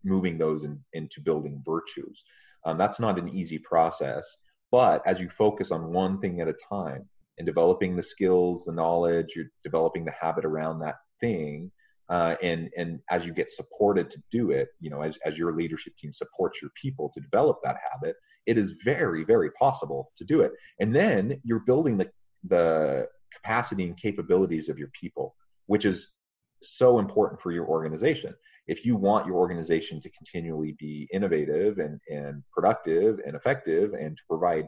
moving 0.05 0.39
those 0.39 0.65
in, 0.65 0.79
into 0.93 1.21
building 1.21 1.63
virtues. 1.65 2.25
Um, 2.65 2.79
that's 2.79 3.01
not 3.01 3.19
an 3.19 3.29
easy 3.29 3.59
process 3.59 4.37
but 4.71 5.01
as 5.07 5.21
you 5.21 5.31
focus 5.31 5.71
on 5.71 5.93
one 5.93 6.21
thing 6.21 6.41
at 6.41 6.49
a 6.49 6.55
time 6.69 7.09
and 7.39 7.47
developing 7.47 7.97
the 7.97 8.03
skills 8.03 8.65
the 8.65 8.73
knowledge 8.73 9.33
you're 9.35 9.47
developing 9.65 10.05
the 10.05 10.13
habit 10.21 10.45
around 10.45 10.81
that 10.81 10.97
thing 11.21 11.71
uh, 12.11 12.35
and 12.43 12.69
and 12.77 12.99
as 13.11 13.25
you 13.25 13.33
get 13.33 13.51
supported 13.51 14.11
to 14.11 14.21
do 14.31 14.51
it 14.51 14.69
you 14.81 14.91
know 14.91 15.03
as, 15.03 15.19
as 15.25 15.39
your 15.39 15.55
leadership 15.55 15.97
team 15.97 16.13
supports 16.13 16.61
your 16.61 16.71
people 16.81 17.11
to 17.15 17.21
develop 17.21 17.59
that 17.63 17.77
habit 17.91 18.17
it 18.49 18.57
is 18.57 18.73
very 18.83 19.25
very 19.25 19.51
possible 19.53 20.11
to 20.17 20.25
do 20.25 20.41
it. 20.41 20.53
And 20.81 20.95
then 20.95 21.41
you're 21.45 21.61
building 21.61 21.99
the 21.99 22.11
the 22.45 23.07
capacity 23.33 23.85
and 23.85 23.97
capabilities 23.97 24.69
of 24.69 24.79
your 24.79 24.89
people 24.99 25.37
which 25.69 25.85
is 25.85 26.09
so 26.61 26.99
important 26.99 27.41
for 27.41 27.53
your 27.53 27.67
organization. 27.67 28.35
If 28.67 28.85
you 28.85 28.97
want 28.97 29.27
your 29.27 29.37
organization 29.37 30.01
to 30.01 30.11
continually 30.11 30.75
be 30.79 31.09
innovative 31.13 31.79
and, 31.79 32.01
and 32.11 32.43
productive 32.53 33.21
and 33.25 33.35
effective 33.35 33.95
and 33.95 34.17
to 34.17 34.23
provide 34.29 34.67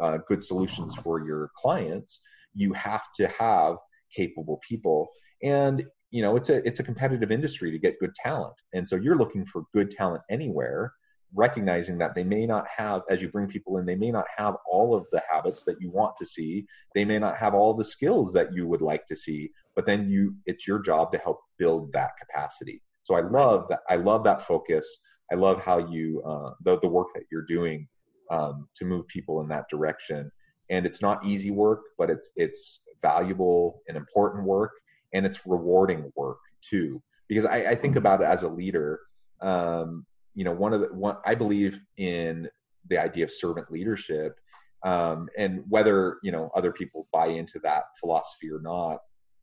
uh, 0.00 0.18
good 0.26 0.42
solutions 0.42 0.94
for 0.96 1.24
your 1.24 1.50
clients 1.54 2.20
you 2.58 2.72
have 2.72 3.02
to 3.16 3.28
have 3.28 3.76
capable 4.14 4.60
people. 4.66 5.08
And 5.42 5.84
you 6.10 6.22
know 6.22 6.36
it's 6.36 6.48
a 6.48 6.66
it's 6.66 6.80
a 6.80 6.84
competitive 6.84 7.30
industry 7.30 7.70
to 7.70 7.78
get 7.78 8.00
good 8.00 8.14
talent. 8.14 8.54
And 8.72 8.88
so 8.88 8.96
you're 8.96 9.18
looking 9.18 9.44
for 9.46 9.64
good 9.74 9.90
talent 9.90 10.22
anywhere 10.30 10.92
recognizing 11.34 11.98
that 11.98 12.14
they 12.14 12.24
may 12.24 12.46
not 12.46 12.64
have 12.74 13.02
as 13.10 13.20
you 13.20 13.28
bring 13.28 13.46
people 13.46 13.76
in 13.76 13.84
they 13.84 13.94
may 13.94 14.10
not 14.10 14.24
have 14.34 14.56
all 14.66 14.94
of 14.94 15.06
the 15.12 15.22
habits 15.30 15.62
that 15.64 15.76
you 15.78 15.90
want 15.90 16.16
to 16.18 16.24
see. 16.24 16.66
They 16.94 17.04
may 17.04 17.18
not 17.18 17.36
have 17.36 17.54
all 17.54 17.74
the 17.74 17.84
skills 17.84 18.32
that 18.32 18.54
you 18.54 18.66
would 18.66 18.80
like 18.80 19.04
to 19.06 19.16
see 19.16 19.50
but 19.78 19.86
then 19.86 20.10
you 20.10 20.34
it's 20.46 20.66
your 20.66 20.80
job 20.80 21.12
to 21.12 21.18
help 21.18 21.38
build 21.58 21.92
that 21.92 22.10
capacity 22.20 22.82
so 23.04 23.14
i 23.14 23.20
love 23.20 23.66
that 23.68 23.80
i 23.88 23.96
love 23.96 24.24
that 24.24 24.42
focus 24.42 24.98
i 25.32 25.34
love 25.34 25.62
how 25.62 25.78
you 25.78 26.20
uh, 26.26 26.50
the, 26.64 26.78
the 26.80 26.88
work 26.88 27.08
that 27.14 27.24
you're 27.30 27.46
doing 27.56 27.86
um, 28.30 28.68
to 28.74 28.84
move 28.84 29.06
people 29.06 29.40
in 29.40 29.48
that 29.48 29.64
direction 29.70 30.30
and 30.70 30.84
it's 30.84 31.00
not 31.00 31.24
easy 31.24 31.50
work 31.50 31.82
but 31.96 32.10
it's 32.10 32.30
it's 32.36 32.80
valuable 33.02 33.82
and 33.88 33.96
important 33.96 34.44
work 34.44 34.72
and 35.12 35.24
it's 35.26 35.46
rewarding 35.46 36.12
work 36.16 36.38
too. 36.62 37.02
Because 37.28 37.44
I, 37.44 37.56
I 37.70 37.74
think 37.74 37.96
about 37.96 38.20
it 38.20 38.24
as 38.24 38.42
a 38.42 38.48
leader. 38.48 39.00
Um, 39.40 40.06
you 40.34 40.44
know, 40.44 40.52
one 40.52 40.72
of 40.72 40.80
the 40.80 40.86
one 40.88 41.16
I 41.24 41.34
believe 41.34 41.80
in 41.96 42.48
the 42.88 42.98
idea 42.98 43.24
of 43.24 43.32
servant 43.32 43.70
leadership, 43.70 44.36
um, 44.84 45.28
and 45.36 45.62
whether 45.68 46.18
you 46.22 46.32
know 46.32 46.50
other 46.54 46.72
people 46.72 47.06
buy 47.12 47.26
into 47.26 47.58
that 47.64 47.84
philosophy 48.00 48.50
or 48.50 48.60
not 48.60 48.98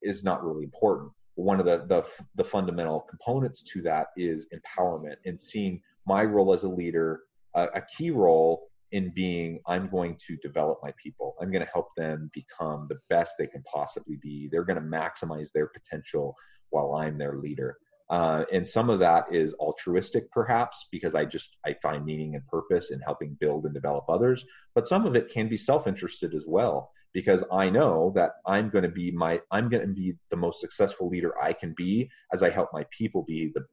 is 0.06 0.24
not 0.24 0.44
really 0.48 0.64
important. 0.72 1.12
One 1.36 1.60
of 1.60 1.66
the 1.66 1.78
the, 1.94 2.02
the 2.36 2.44
fundamental 2.56 3.00
components 3.14 3.60
to 3.72 3.82
that 3.90 4.08
is 4.16 4.46
empowerment 4.58 5.18
and 5.26 5.42
seeing 5.42 5.82
my 6.06 6.24
role 6.24 6.54
as 6.54 6.64
a 6.64 6.70
leader, 6.82 7.10
uh, 7.56 7.68
a 7.74 7.82
key 7.82 8.12
role 8.12 8.54
in 8.92 9.12
being 9.16 9.60
i'm 9.66 9.90
going 9.90 10.16
to 10.28 10.38
develop 10.48 10.78
my 10.84 10.94
people 11.04 11.36
i'm 11.42 11.52
going 11.52 11.66
to 11.66 11.72
help 11.74 11.90
them 11.96 12.30
become 12.34 12.86
the 12.88 13.00
best 13.10 13.34
they 13.40 13.48
can 13.48 13.64
possibly 13.64 14.18
be 14.22 14.48
they're 14.52 14.64
going 14.64 14.82
to 14.84 14.98
maximize 15.00 15.50
their 15.52 15.68
potential 15.78 16.36
while 16.70 16.94
i'm 16.94 17.18
their 17.18 17.38
leader 17.46 17.72
Uh, 18.10 18.46
and 18.52 18.68
some 18.68 18.90
of 18.92 19.00
that 19.00 19.26
is 19.34 19.56
altruistic, 19.56 20.30
perhaps, 20.32 20.88
because 20.92 21.16
I 21.16 21.26
just 21.26 21.58
I 21.66 21.74
find 21.82 22.06
meaning 22.06 22.36
and 22.36 22.46
purpose 22.48 22.92
in 22.92 23.00
helping 23.00 23.36
build 23.40 23.66
and 23.66 23.74
develop 23.74 24.06
others. 24.08 24.46
But 24.76 24.88
some 24.88 25.06
of 25.08 25.16
it 25.16 25.32
can 25.32 25.50
be 25.50 25.58
self-interested 25.58 26.36
as 26.36 26.46
well, 26.48 26.92
because 27.16 27.46
I 27.50 27.70
know 27.70 28.12
that 28.16 28.32
I'm 28.46 28.70
going 28.70 28.84
to 28.84 28.90
be 28.90 29.10
my 29.10 29.40
I'm 29.50 29.70
going 29.70 29.88
to 29.88 29.94
be 29.94 30.16
the 30.30 30.36
most 30.36 30.60
successful 30.60 31.08
leader 31.08 31.34
I 31.42 31.54
can 31.54 31.74
be 31.76 32.10
as 32.34 32.44
I 32.44 32.50
help 32.50 32.70
my 32.74 32.86
people 32.92 33.24
be 33.24 33.54
the 33.56 33.66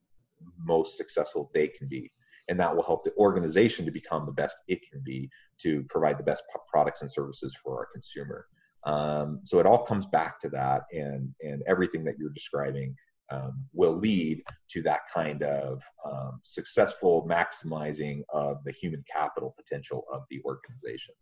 most 0.57 0.95
successful 0.95 1.51
they 1.53 1.67
can 1.67 1.89
be, 1.89 2.09
and 2.47 2.57
that 2.61 2.73
will 2.73 2.83
help 2.83 3.03
the 3.03 3.13
organization 3.17 3.85
to 3.85 3.91
become 3.91 4.25
the 4.25 4.31
best 4.31 4.55
it 4.69 4.79
can 4.89 5.01
be 5.03 5.29
to 5.59 5.83
provide 5.89 6.17
the 6.17 6.23
best 6.23 6.41
products 6.71 7.01
and 7.01 7.11
services 7.11 7.53
for 7.61 7.79
our 7.79 7.87
consumer. 7.91 8.47
Um, 8.85 9.41
so 9.43 9.59
it 9.59 9.65
all 9.65 9.83
comes 9.83 10.05
back 10.05 10.39
to 10.39 10.49
that, 10.51 10.83
and 10.93 11.35
and 11.41 11.63
everything 11.67 12.05
that 12.05 12.17
you're 12.17 12.29
describing 12.29 12.95
um, 13.29 13.65
will 13.73 13.97
lead 13.97 14.41
to 14.69 14.81
that 14.83 15.01
kind 15.13 15.43
of 15.43 15.83
um, 16.05 16.39
successful 16.43 17.27
maximizing 17.29 18.21
of 18.29 18.63
the 18.63 18.71
human 18.71 19.03
capital 19.13 19.53
potential 19.57 20.05
of 20.13 20.23
the 20.29 20.41
organization. 20.45 21.13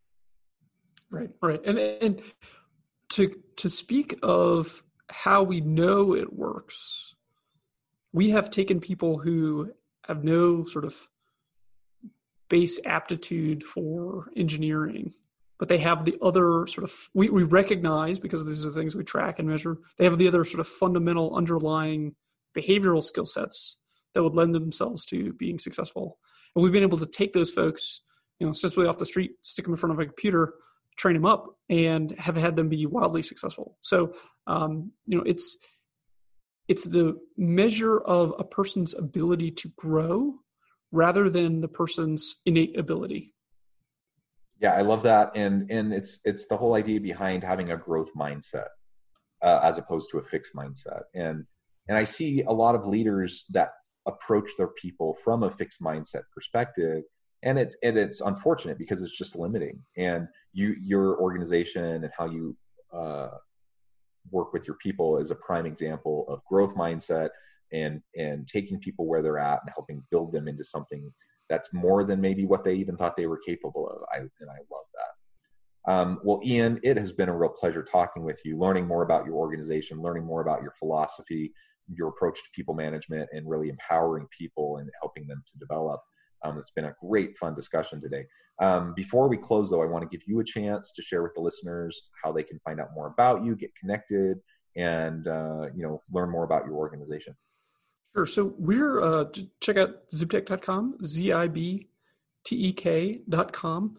Right, 1.12 1.30
right, 1.42 1.62
and 1.66 1.78
and 1.78 2.22
to 3.10 3.32
to 3.58 3.70
speak 3.70 4.18
of 4.24 4.82
how 5.10 5.44
we 5.44 5.62
know 5.62 6.16
it 6.16 6.34
works, 6.34 7.16
we 8.14 8.30
have 8.32 8.50
taken 8.50 8.80
people 8.80 9.20
who 9.20 9.74
have 10.08 10.24
no 10.24 10.66
sort 10.66 10.86
of 10.86 10.96
base 12.50 12.80
aptitude 12.86 13.64
for 13.64 14.30
engineering 14.36 15.14
but 15.62 15.70
they 15.70 15.78
have 15.78 16.06
the 16.06 16.18
other 16.24 16.66
sort 16.66 16.84
of 16.84 17.10
we, 17.14 17.30
we 17.30 17.44
recognize 17.44 18.18
because 18.18 18.44
these 18.44 18.66
are 18.66 18.72
things 18.72 18.96
we 18.96 19.04
track 19.04 19.38
and 19.38 19.48
measure 19.48 19.78
they 19.98 20.04
have 20.04 20.18
the 20.18 20.28
other 20.28 20.44
sort 20.44 20.60
of 20.60 20.68
fundamental 20.68 21.36
underlying 21.36 22.16
behavioral 22.58 23.04
skill 23.04 23.26
sets 23.26 23.78
that 24.14 24.24
would 24.24 24.36
lend 24.36 24.56
themselves 24.56 25.06
to 25.06 25.32
being 25.34 25.60
successful. 25.60 26.18
And 26.56 26.64
we've 26.64 26.74
been 26.74 26.84
able 26.84 26.98
to 26.98 27.06
take 27.06 27.34
those 27.34 27.52
folks 27.52 28.02
you 28.40 28.48
know 28.48 28.54
simply 28.54 28.88
off 28.88 28.98
the 28.98 29.06
street 29.06 29.34
stick 29.44 29.66
them 29.66 29.76
in 29.76 29.78
front 29.78 29.94
of 29.94 30.00
a 30.00 30.06
computer 30.06 30.56
train 30.98 31.16
them 31.16 31.26
up 31.26 31.56
and 31.70 32.12
have 32.20 32.38
had 32.38 32.56
them 32.56 32.70
be 32.70 32.86
wildly 32.86 33.22
successful. 33.22 33.78
So 33.82 34.14
um, 34.48 34.92
you 35.06 35.18
know 35.18 35.24
it's 35.26 35.58
it's 36.68 36.86
the 36.86 37.20
measure 37.38 38.00
of 38.00 38.34
a 38.40 38.44
person's 38.44 38.94
ability 38.94 39.52
to 39.52 39.70
grow 39.76 40.36
rather 40.92 41.30
than 41.30 41.62
the 41.62 41.68
person's 41.68 42.38
innate 42.46 42.78
ability. 42.78 43.34
Yeah, 44.60 44.74
I 44.74 44.82
love 44.82 45.04
that, 45.04 45.32
and 45.36 45.72
and 45.72 45.94
it's 45.94 46.20
it's 46.24 46.46
the 46.46 46.58
whole 46.58 46.76
idea 46.76 47.02
behind 47.02 47.44
having 47.44 47.72
a 47.72 47.78
growth 47.78 48.12
mindset 48.16 48.68
uh, 49.42 49.60
as 49.64 49.78
opposed 49.78 50.12
to 50.12 50.20
a 50.20 50.24
fixed 50.24 50.54
mindset, 50.54 51.04
and 51.16 51.46
and 51.88 51.98
I 51.98 52.04
see 52.04 52.44
a 52.48 52.54
lot 52.54 52.76
of 52.76 52.86
leaders 52.86 53.46
that 53.50 53.72
approach 54.06 54.50
their 54.58 54.70
people 54.82 55.18
from 55.24 55.44
a 55.44 55.52
fixed 55.52 55.82
mindset 55.82 56.24
perspective, 56.34 57.04
and 57.44 57.58
it's 57.58 57.76
and 57.84 57.98
it's 57.98 58.22
unfortunate 58.22 58.78
because 58.78 59.02
it's 59.02 59.18
just 59.18 59.36
limiting, 59.36 59.82
and 59.98 60.28
you 60.54 60.76
your 60.82 61.20
organization 61.20 61.84
and 61.84 62.12
how 62.18 62.26
you 62.26 62.56
uh, 62.94 63.30
work 64.30 64.54
with 64.54 64.68
your 64.68 64.78
people 64.78 65.18
is 65.18 65.32
a 65.32 65.36
prime 65.36 65.66
example 65.66 66.26
of 66.28 66.44
growth 66.46 66.76
mindset 66.76 67.30
and 67.72 68.02
and 68.18 68.48
taking 68.48 68.80
people 68.80 69.08
where 69.08 69.22
they're 69.22 69.40
at 69.40 69.62
and 69.64 69.72
helping 69.74 70.04
build 70.12 70.32
them 70.32 70.48
into 70.48 70.64
something 70.64 71.12
that's 71.50 71.74
more 71.74 72.04
than 72.04 72.22
maybe 72.22 72.46
what 72.46 72.64
they 72.64 72.76
even 72.76 72.96
thought 72.96 73.18
they 73.18 73.28
were 73.28 73.40
capable 73.46 73.88
of. 73.90 74.02
I, 74.14 74.20
and 74.20 74.50
I 74.50 74.60
love 74.72 74.86
that. 74.96 75.92
Um, 75.92 76.20
well, 76.24 76.40
Ian, 76.46 76.80
it 76.84 76.96
has 76.98 77.12
been 77.12 77.28
a 77.28 77.36
real 77.36 77.50
pleasure 77.50 77.84
talking 77.84 78.24
with 78.24 78.40
you, 78.46 78.58
learning 78.58 78.88
more 78.88 79.04
about 79.04 79.26
your 79.26 79.36
organization, 79.36 80.02
learning 80.02 80.24
more 80.24 80.42
about 80.42 80.62
your 80.62 80.72
philosophy, 80.80 81.52
your 81.94 82.10
approach 82.10 82.38
to 82.38 82.50
people 82.56 82.74
management, 82.74 83.30
and 83.34 83.50
really 83.50 83.68
empowering 83.68 84.28
people 84.38 84.78
and 84.78 84.90
helping 85.02 85.28
them 85.28 85.44
to 85.52 85.58
develop. 85.58 86.00
Um, 86.44 86.58
it's 86.58 86.72
been 86.72 86.86
a 86.86 86.96
great, 87.02 87.38
fun 87.38 87.56
discussion 87.56 88.02
today. 88.02 88.26
Um, 88.60 88.94
before 88.96 89.28
we 89.28 89.38
close, 89.38 89.70
though, 89.70 89.82
I 89.82 89.86
want 89.86 90.04
to 90.04 90.18
give 90.18 90.28
you 90.28 90.40
a 90.40 90.44
chance 90.44 90.92
to 90.92 91.02
share 91.02 91.24
with 91.24 91.34
the 91.36 91.42
listeners 91.42 92.04
how 92.24 92.32
they 92.32 92.44
can 92.44 92.60
find 92.60 92.80
out 92.80 92.90
more 92.96 93.08
about 93.08 93.44
you, 93.44 93.56
get 93.56 93.72
connected, 93.76 94.40
and 94.76 95.28
uh, 95.28 95.68
you 95.76 95.84
know 95.84 96.02
learn 96.12 96.30
more 96.30 96.44
about 96.44 96.66
your 96.66 96.76
organization. 96.76 97.36
Sure. 98.16 98.26
So 98.26 98.54
we're 98.58 99.02
uh, 99.02 99.26
check 99.62 99.78
out 99.78 100.08
zibtek.com, 100.10 100.98
z 101.04 101.32
i 101.32 101.48
b 101.48 101.88
t 102.44 102.56
e 102.56 102.74
k.com. 102.74 103.98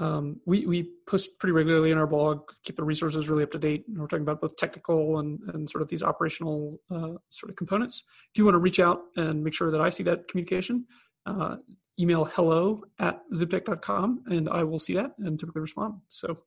Um, 0.00 0.40
we 0.46 0.64
we 0.64 0.90
post 1.08 1.38
pretty 1.40 1.52
regularly 1.52 1.90
in 1.90 1.98
our 1.98 2.06
blog, 2.06 2.50
keep 2.62 2.76
the 2.76 2.84
resources 2.84 3.28
really 3.28 3.42
up 3.42 3.50
to 3.50 3.58
date. 3.58 3.84
And 3.88 3.98
We're 3.98 4.06
talking 4.06 4.22
about 4.22 4.40
both 4.40 4.54
technical 4.56 5.18
and, 5.18 5.40
and 5.48 5.68
sort 5.68 5.82
of 5.82 5.88
these 5.88 6.04
operational 6.04 6.78
uh, 6.90 7.14
sort 7.30 7.50
of 7.50 7.56
components. 7.56 8.04
If 8.32 8.38
you 8.38 8.44
want 8.44 8.54
to 8.54 8.60
reach 8.60 8.78
out 8.78 9.00
and 9.16 9.42
make 9.42 9.54
sure 9.54 9.72
that 9.72 9.80
I 9.80 9.88
see 9.88 10.04
that 10.04 10.28
communication, 10.28 10.86
uh, 11.26 11.56
email 12.00 12.24
hello 12.24 12.82
at 12.98 13.20
zibtek.com 13.32 14.24
and 14.26 14.48
I 14.48 14.62
will 14.64 14.78
see 14.78 14.94
that 14.94 15.12
and 15.18 15.38
typically 15.38 15.62
respond. 15.62 15.94
So 16.08 16.38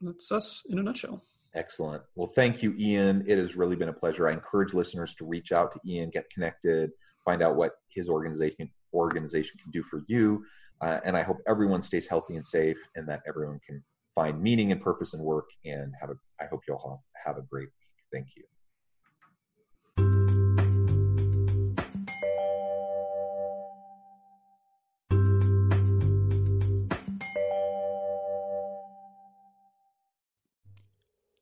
that's 0.00 0.30
us 0.32 0.64
in 0.68 0.78
a 0.78 0.82
nutshell. 0.82 1.22
Excellent. 1.54 2.02
Well, 2.14 2.28
thank 2.34 2.62
you, 2.62 2.74
Ian. 2.78 3.24
It 3.26 3.38
has 3.38 3.56
really 3.56 3.76
been 3.76 3.88
a 3.88 3.92
pleasure. 3.92 4.28
I 4.28 4.32
encourage 4.32 4.74
listeners 4.74 5.14
to 5.16 5.24
reach 5.24 5.50
out 5.50 5.72
to 5.72 5.80
Ian, 5.90 6.10
get 6.10 6.28
connected, 6.30 6.90
find 7.24 7.42
out 7.42 7.56
what 7.56 7.72
his 7.88 8.08
organization 8.08 8.70
organization 8.94 9.58
can 9.62 9.70
do 9.70 9.82
for 9.82 10.02
you. 10.06 10.44
Uh, 10.80 11.00
and 11.04 11.16
I 11.16 11.22
hope 11.22 11.38
everyone 11.48 11.82
stays 11.82 12.06
healthy 12.06 12.36
and 12.36 12.46
safe, 12.46 12.76
and 12.94 13.06
that 13.06 13.22
everyone 13.26 13.60
can 13.66 13.82
find 14.14 14.40
meaning 14.40 14.72
and 14.72 14.80
purpose 14.80 15.14
in 15.14 15.20
work. 15.20 15.46
And 15.64 15.92
have 16.00 16.10
a. 16.10 16.14
I 16.40 16.46
hope 16.46 16.60
you 16.68 16.74
all 16.74 17.04
have 17.24 17.36
a 17.36 17.42
great 17.42 17.68
week. 17.68 18.04
Thank 18.12 18.28
you. 18.36 18.44